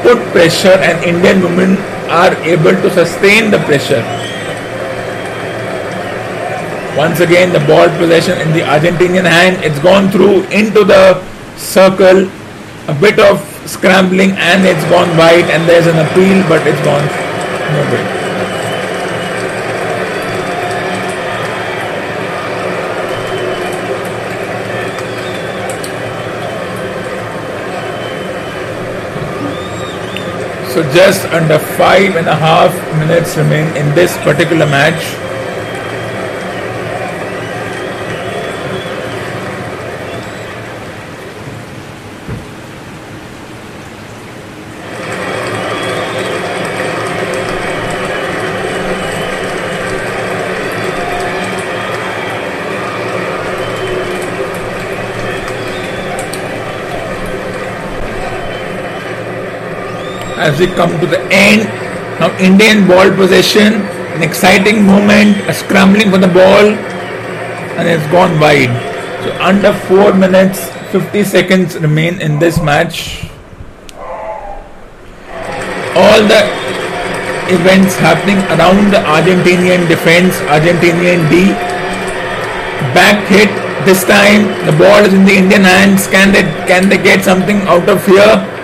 put 0.04 0.18
pressure 0.32 0.78
and 0.78 1.04
Indian 1.04 1.42
women 1.42 1.76
are 2.08 2.36
able 2.46 2.78
to 2.86 2.90
sustain 2.92 3.50
the 3.50 3.58
pressure. 3.66 4.06
Once 6.96 7.20
again 7.20 7.52
the 7.52 7.66
ball 7.66 7.90
possession 7.98 8.38
in 8.38 8.54
the 8.54 8.62
Argentinian 8.62 9.26
hand, 9.26 9.58
it's 9.64 9.80
gone 9.80 10.12
through 10.12 10.44
into 10.50 10.84
the 10.84 11.24
circle, 11.58 12.30
a 12.88 12.94
bit 13.02 13.18
of 13.18 13.42
scrambling 13.66 14.32
and 14.38 14.66
it's 14.66 14.86
gone 14.86 15.10
wide 15.18 15.50
and 15.50 15.68
there's 15.68 15.88
an 15.88 15.98
appeal 15.98 16.48
but 16.48 16.62
it's 16.68 16.82
gone 16.86 17.06
nowhere. 17.74 18.19
So 30.80 30.90
just 30.94 31.26
under 31.36 31.60
five 31.60 32.16
and 32.16 32.26
a 32.26 32.36
half 32.36 32.72
minutes 33.00 33.36
remain 33.36 33.68
in 33.76 33.94
this 33.96 34.16
particular 34.20 34.66
match. 34.66 35.19
As 60.50 60.60
we 60.60 60.68
come 60.80 60.92
to 61.00 61.06
the 61.06 61.22
end. 61.30 61.70
Now 62.20 62.30
Indian 62.50 62.88
ball 62.88 63.14
possession, 63.22 63.86
an 64.18 64.24
exciting 64.24 64.84
moment, 64.84 65.38
a 65.48 65.54
scrambling 65.54 66.10
for 66.10 66.18
the 66.18 66.28
ball, 66.28 66.74
and 67.78 67.88
it's 67.88 68.08
gone 68.12 68.40
wide. 68.40 68.74
So 69.24 69.30
under 69.40 69.74
4 69.74 70.14
minutes 70.16 70.60
50 70.92 71.24
seconds 71.24 71.78
remain 71.78 72.20
in 72.20 72.40
this 72.40 72.60
match. 72.60 73.30
All 76.02 76.22
the 76.34 76.42
events 77.54 77.96
happening 77.98 78.40
around 78.56 78.92
the 78.92 79.02
Argentinian 79.16 79.88
defense, 79.88 80.38
Argentinian 80.58 81.30
D. 81.30 81.54
Back 82.98 83.28
hit 83.28 83.52
this 83.86 84.04
time 84.04 84.48
the 84.66 84.76
ball 84.82 85.06
is 85.06 85.14
in 85.14 85.26
the 85.26 85.36
Indian 85.36 85.64
hands. 85.64 86.08
Can 86.08 86.32
they 86.34 86.44
can 86.72 86.90
they 86.90 86.98
get 86.98 87.24
something 87.24 87.62
out 87.74 87.88
of 87.88 88.06
here? 88.06 88.59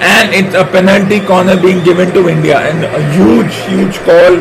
And 0.00 0.34
it's 0.34 0.54
a 0.54 0.64
penalty 0.64 1.20
corner 1.20 1.60
being 1.60 1.82
given 1.84 2.12
to 2.14 2.28
India 2.28 2.58
and 2.58 2.84
a 2.84 3.02
huge, 3.12 3.54
huge 3.66 3.98
call 4.06 4.36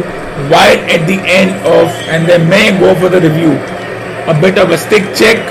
right 0.53 0.79
at 0.85 1.07
the 1.07 1.17
end 1.25 1.51
of 1.65 1.89
and 2.13 2.29
they 2.29 2.37
may 2.37 2.77
go 2.79 2.93
for 2.95 3.09
the 3.09 3.19
review. 3.19 3.57
A 4.29 4.37
bit 4.39 4.57
of 4.57 4.69
a 4.71 4.77
stick 4.77 5.03
check. 5.15 5.41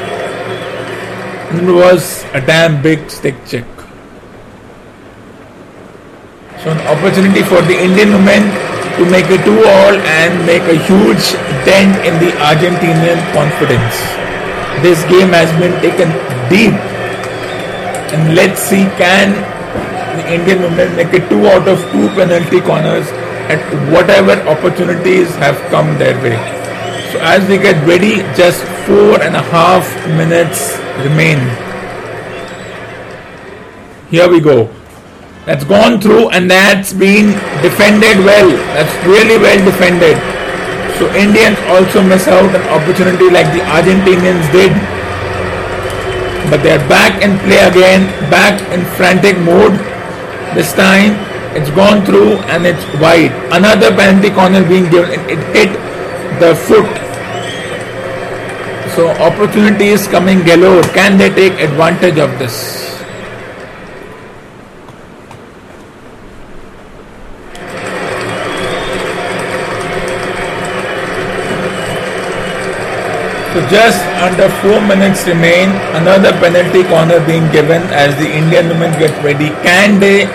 It 1.54 1.66
was 1.66 2.24
a 2.34 2.40
damn 2.40 2.82
big 2.82 3.10
stick 3.10 3.34
check. 3.46 3.66
So 6.62 6.70
an 6.70 6.78
opportunity 6.86 7.42
for 7.42 7.62
the 7.62 7.74
Indian 7.74 8.10
women 8.10 8.42
to 8.96 9.04
make 9.10 9.26
a 9.26 9.38
two 9.44 9.58
all 9.58 9.94
and 9.94 10.46
make 10.46 10.62
a 10.62 10.78
huge 10.86 11.34
dent 11.66 11.98
in 12.06 12.14
the 12.22 12.30
Argentinian 12.38 13.18
confidence. 13.34 13.94
This 14.82 15.02
game 15.10 15.30
has 15.30 15.50
been 15.58 15.74
taken 15.82 16.08
deep 16.48 16.74
and 18.12 18.34
let's 18.34 18.60
see 18.60 18.84
can 18.96 19.55
the 20.16 20.26
Indian 20.32 20.62
women 20.62 20.96
make 20.96 21.12
it 21.12 21.28
two 21.28 21.46
out 21.46 21.68
of 21.68 21.78
two 21.92 22.08
penalty 22.18 22.60
corners 22.60 23.06
at 23.52 23.62
whatever 23.92 24.34
opportunities 24.48 25.28
have 25.36 25.56
come 25.70 25.98
their 25.98 26.16
way. 26.22 26.36
So 27.12 27.18
as 27.22 27.48
we 27.48 27.58
get 27.58 27.78
ready, 27.86 28.22
just 28.34 28.64
four 28.86 29.22
and 29.22 29.36
a 29.36 29.42
half 29.54 29.86
minutes 30.18 30.76
remain. 31.06 31.38
Here 34.10 34.28
we 34.28 34.40
go. 34.40 34.70
That's 35.46 35.62
gone 35.64 36.00
through 36.00 36.30
and 36.30 36.50
that's 36.50 36.92
been 36.92 37.30
defended 37.62 38.18
well. 38.26 38.50
That's 38.74 38.94
really 39.06 39.38
well 39.38 39.64
defended. 39.64 40.18
So 40.98 41.06
Indians 41.14 41.58
also 41.70 42.02
miss 42.02 42.26
out 42.26 42.50
an 42.54 42.62
opportunity 42.74 43.30
like 43.30 43.46
the 43.54 43.62
Argentinians 43.62 44.50
did. 44.50 44.72
But 46.50 46.62
they're 46.62 46.82
back 46.88 47.22
in 47.22 47.38
play 47.46 47.62
again, 47.62 48.06
back 48.30 48.60
in 48.72 48.84
frantic 48.96 49.38
mode. 49.38 49.74
This 50.54 50.72
time 50.72 51.16
it's 51.56 51.70
gone 51.70 52.04
through 52.04 52.36
and 52.52 52.66
it's 52.66 52.84
wide. 53.00 53.32
Another 53.50 53.90
penalty 53.96 54.30
corner 54.30 54.62
being 54.68 54.90
given. 54.90 55.10
It, 55.10 55.38
it 55.38 55.42
hit 55.56 55.72
the 56.38 56.54
foot. 56.54 56.86
So 58.94 59.08
opportunity 59.24 59.88
is 59.88 60.06
coming 60.06 60.44
galore. 60.44 60.82
Can 60.94 61.16
they 61.18 61.30
take 61.30 61.54
advantage 61.60 62.18
of 62.18 62.38
this? 62.38 62.85
So 73.56 73.66
just 73.72 74.04
under 74.20 74.50
4 74.60 74.84
minutes 74.86 75.26
remain. 75.26 75.70
Another 75.96 76.32
penalty 76.44 76.84
corner 76.84 77.24
being 77.24 77.50
given 77.52 77.80
as 77.88 78.12
the 78.20 78.28
Indian 78.28 78.68
women 78.68 78.92
get 79.00 79.16
ready. 79.24 79.48
Can 79.64 79.98
they 79.98 80.26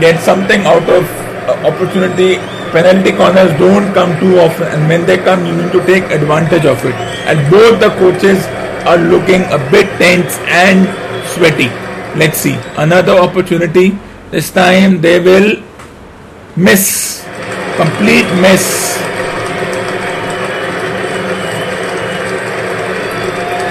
get 0.00 0.22
something 0.22 0.64
out 0.64 0.88
of 0.88 1.04
uh, 1.52 1.68
opportunity? 1.68 2.36
Penalty 2.72 3.12
corners 3.12 3.52
don't 3.58 3.92
come 3.92 4.18
too 4.20 4.38
often 4.38 4.68
and 4.68 4.88
when 4.88 5.04
they 5.04 5.18
come 5.18 5.44
you 5.44 5.54
need 5.54 5.70
to 5.72 5.84
take 5.84 6.04
advantage 6.04 6.64
of 6.64 6.82
it. 6.86 6.94
And 7.28 7.44
both 7.50 7.78
the 7.78 7.90
coaches 8.00 8.40
are 8.88 8.96
looking 8.96 9.44
a 9.52 9.60
bit 9.68 9.92
tense 10.00 10.40
and 10.48 10.88
sweaty. 11.28 11.68
Let's 12.16 12.38
see. 12.38 12.56
Another 12.78 13.12
opportunity. 13.12 13.98
This 14.30 14.50
time 14.50 15.02
they 15.02 15.20
will 15.20 15.60
miss. 16.56 17.20
Complete 17.76 18.24
miss. 18.40 19.01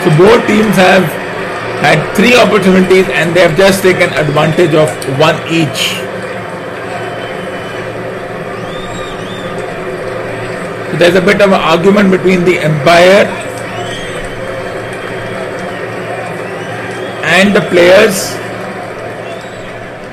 So 0.03 0.09
both 0.17 0.47
teams 0.47 0.75
have 0.75 1.03
had 1.81 1.99
three 2.15 2.33
opportunities 2.35 3.07
and 3.09 3.35
they 3.35 3.41
have 3.41 3.55
just 3.57 3.81
taken 3.83 4.09
advantage 4.13 4.73
of 4.73 4.89
one 5.19 5.35
each. 5.49 5.93
So 10.89 10.97
there's 10.97 11.15
a 11.15 11.21
bit 11.21 11.41
of 11.41 11.49
an 11.49 11.61
argument 11.61 12.11
between 12.11 12.45
the 12.45 12.59
umpire 12.59 13.25
and 17.23 17.55
the 17.55 17.61
players 17.61 18.33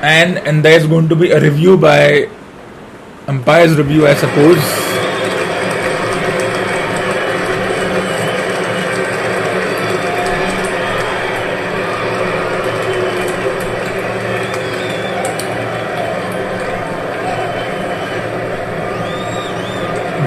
and 0.01 0.37
and 0.39 0.63
there's 0.63 0.85
going 0.87 1.09
to 1.09 1.15
be 1.15 1.31
a 1.31 1.39
review 1.39 1.77
by 1.77 2.29
umpire's 3.27 3.75
review 3.77 4.07
I 4.07 4.13
suppose. 4.15 4.88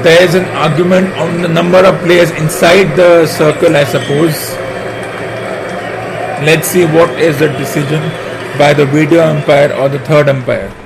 There's 0.02 0.34
an 0.34 0.44
argument 0.56 1.08
on 1.14 1.42
the 1.42 1.48
number 1.48 1.78
of 1.78 1.98
players 2.00 2.30
inside 2.32 2.96
the 2.96 3.26
circle, 3.26 3.76
I 3.76 3.84
suppose. 3.84 4.36
Let's 6.46 6.68
see 6.68 6.84
what 6.84 7.10
is 7.20 7.38
the 7.38 7.48
decision 7.48 8.02
by 8.58 8.74
the 8.74 8.86
video 8.86 9.22
umpire 9.24 9.72
or 9.74 9.88
the 9.88 10.00
third 10.00 10.28
umpire. 10.28 10.81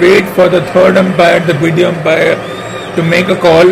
Wait 0.00 0.26
for 0.34 0.48
the 0.48 0.60
third 0.72 0.96
umpire, 0.96 1.40
the 1.40 1.54
video 1.54 1.90
umpire, 1.90 2.36
to 2.96 3.02
make 3.02 3.28
a 3.28 3.36
call. 3.36 3.68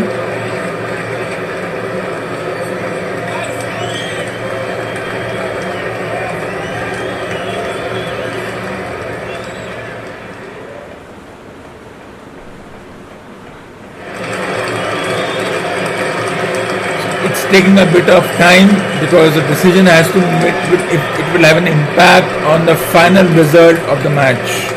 It's 17.24 17.42
taking 17.50 17.78
a 17.78 17.86
bit 17.92 18.08
of 18.10 18.24
time 18.38 18.68
because 19.00 19.34
the 19.34 19.42
decision 19.48 19.86
has 19.86 20.06
to, 20.12 20.18
it, 20.18 20.80
it 20.94 21.32
will 21.32 21.44
have 21.44 21.56
an 21.56 21.66
impact 21.66 22.30
on 22.44 22.66
the 22.66 22.76
final 22.76 23.26
result 23.34 23.78
of 23.88 24.02
the 24.02 24.10
match. 24.10 24.75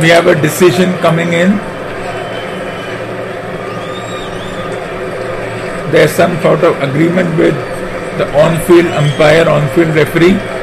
We 0.00 0.08
have 0.08 0.26
a 0.26 0.40
decision 0.40 0.92
coming 0.98 1.32
in. 1.32 1.50
There's 5.92 6.12
some 6.12 6.40
sort 6.42 6.62
of 6.62 6.80
agreement 6.82 7.36
with 7.38 7.54
the 8.18 8.26
on-field 8.42 8.86
umpire, 8.86 9.48
on-field 9.48 9.94
referee. 9.96 10.57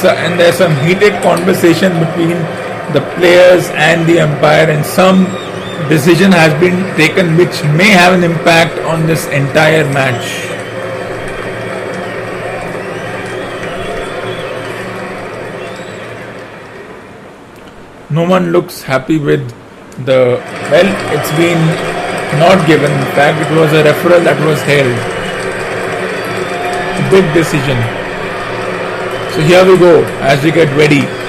And 0.00 0.08
so, 0.08 0.24
and 0.24 0.40
there's 0.40 0.56
some 0.56 0.74
heated 0.86 1.12
conversation 1.22 1.92
between 1.98 2.38
the 2.92 3.00
players 3.16 3.68
and 3.74 4.08
the 4.08 4.20
umpire 4.20 4.70
and 4.70 4.84
some 4.84 5.24
decision 5.88 6.32
has 6.32 6.52
been 6.60 6.78
taken 6.96 7.36
which 7.36 7.62
may 7.76 7.90
have 7.90 8.14
an 8.14 8.24
impact 8.24 8.78
on 8.80 9.06
this 9.06 9.26
entire 9.28 9.84
match. 9.92 10.46
No 18.10 18.28
one 18.28 18.52
looks 18.52 18.82
happy 18.82 19.18
with 19.18 19.46
the 20.06 20.40
well 20.70 20.90
it's 21.12 21.30
been 21.32 21.60
not 22.38 22.66
given. 22.66 22.90
In 22.90 23.12
fact 23.14 23.38
it 23.50 23.54
was 23.54 23.72
a 23.72 23.84
referral 23.84 24.24
that 24.24 24.40
was 24.46 24.60
held. 24.62 24.96
Big 27.10 27.34
decision 27.34 27.99
so 29.40 29.46
here 29.46 29.64
we 29.64 29.78
go 29.78 30.04
as 30.20 30.42
we 30.44 30.50
get 30.50 30.68
ready 30.76 31.19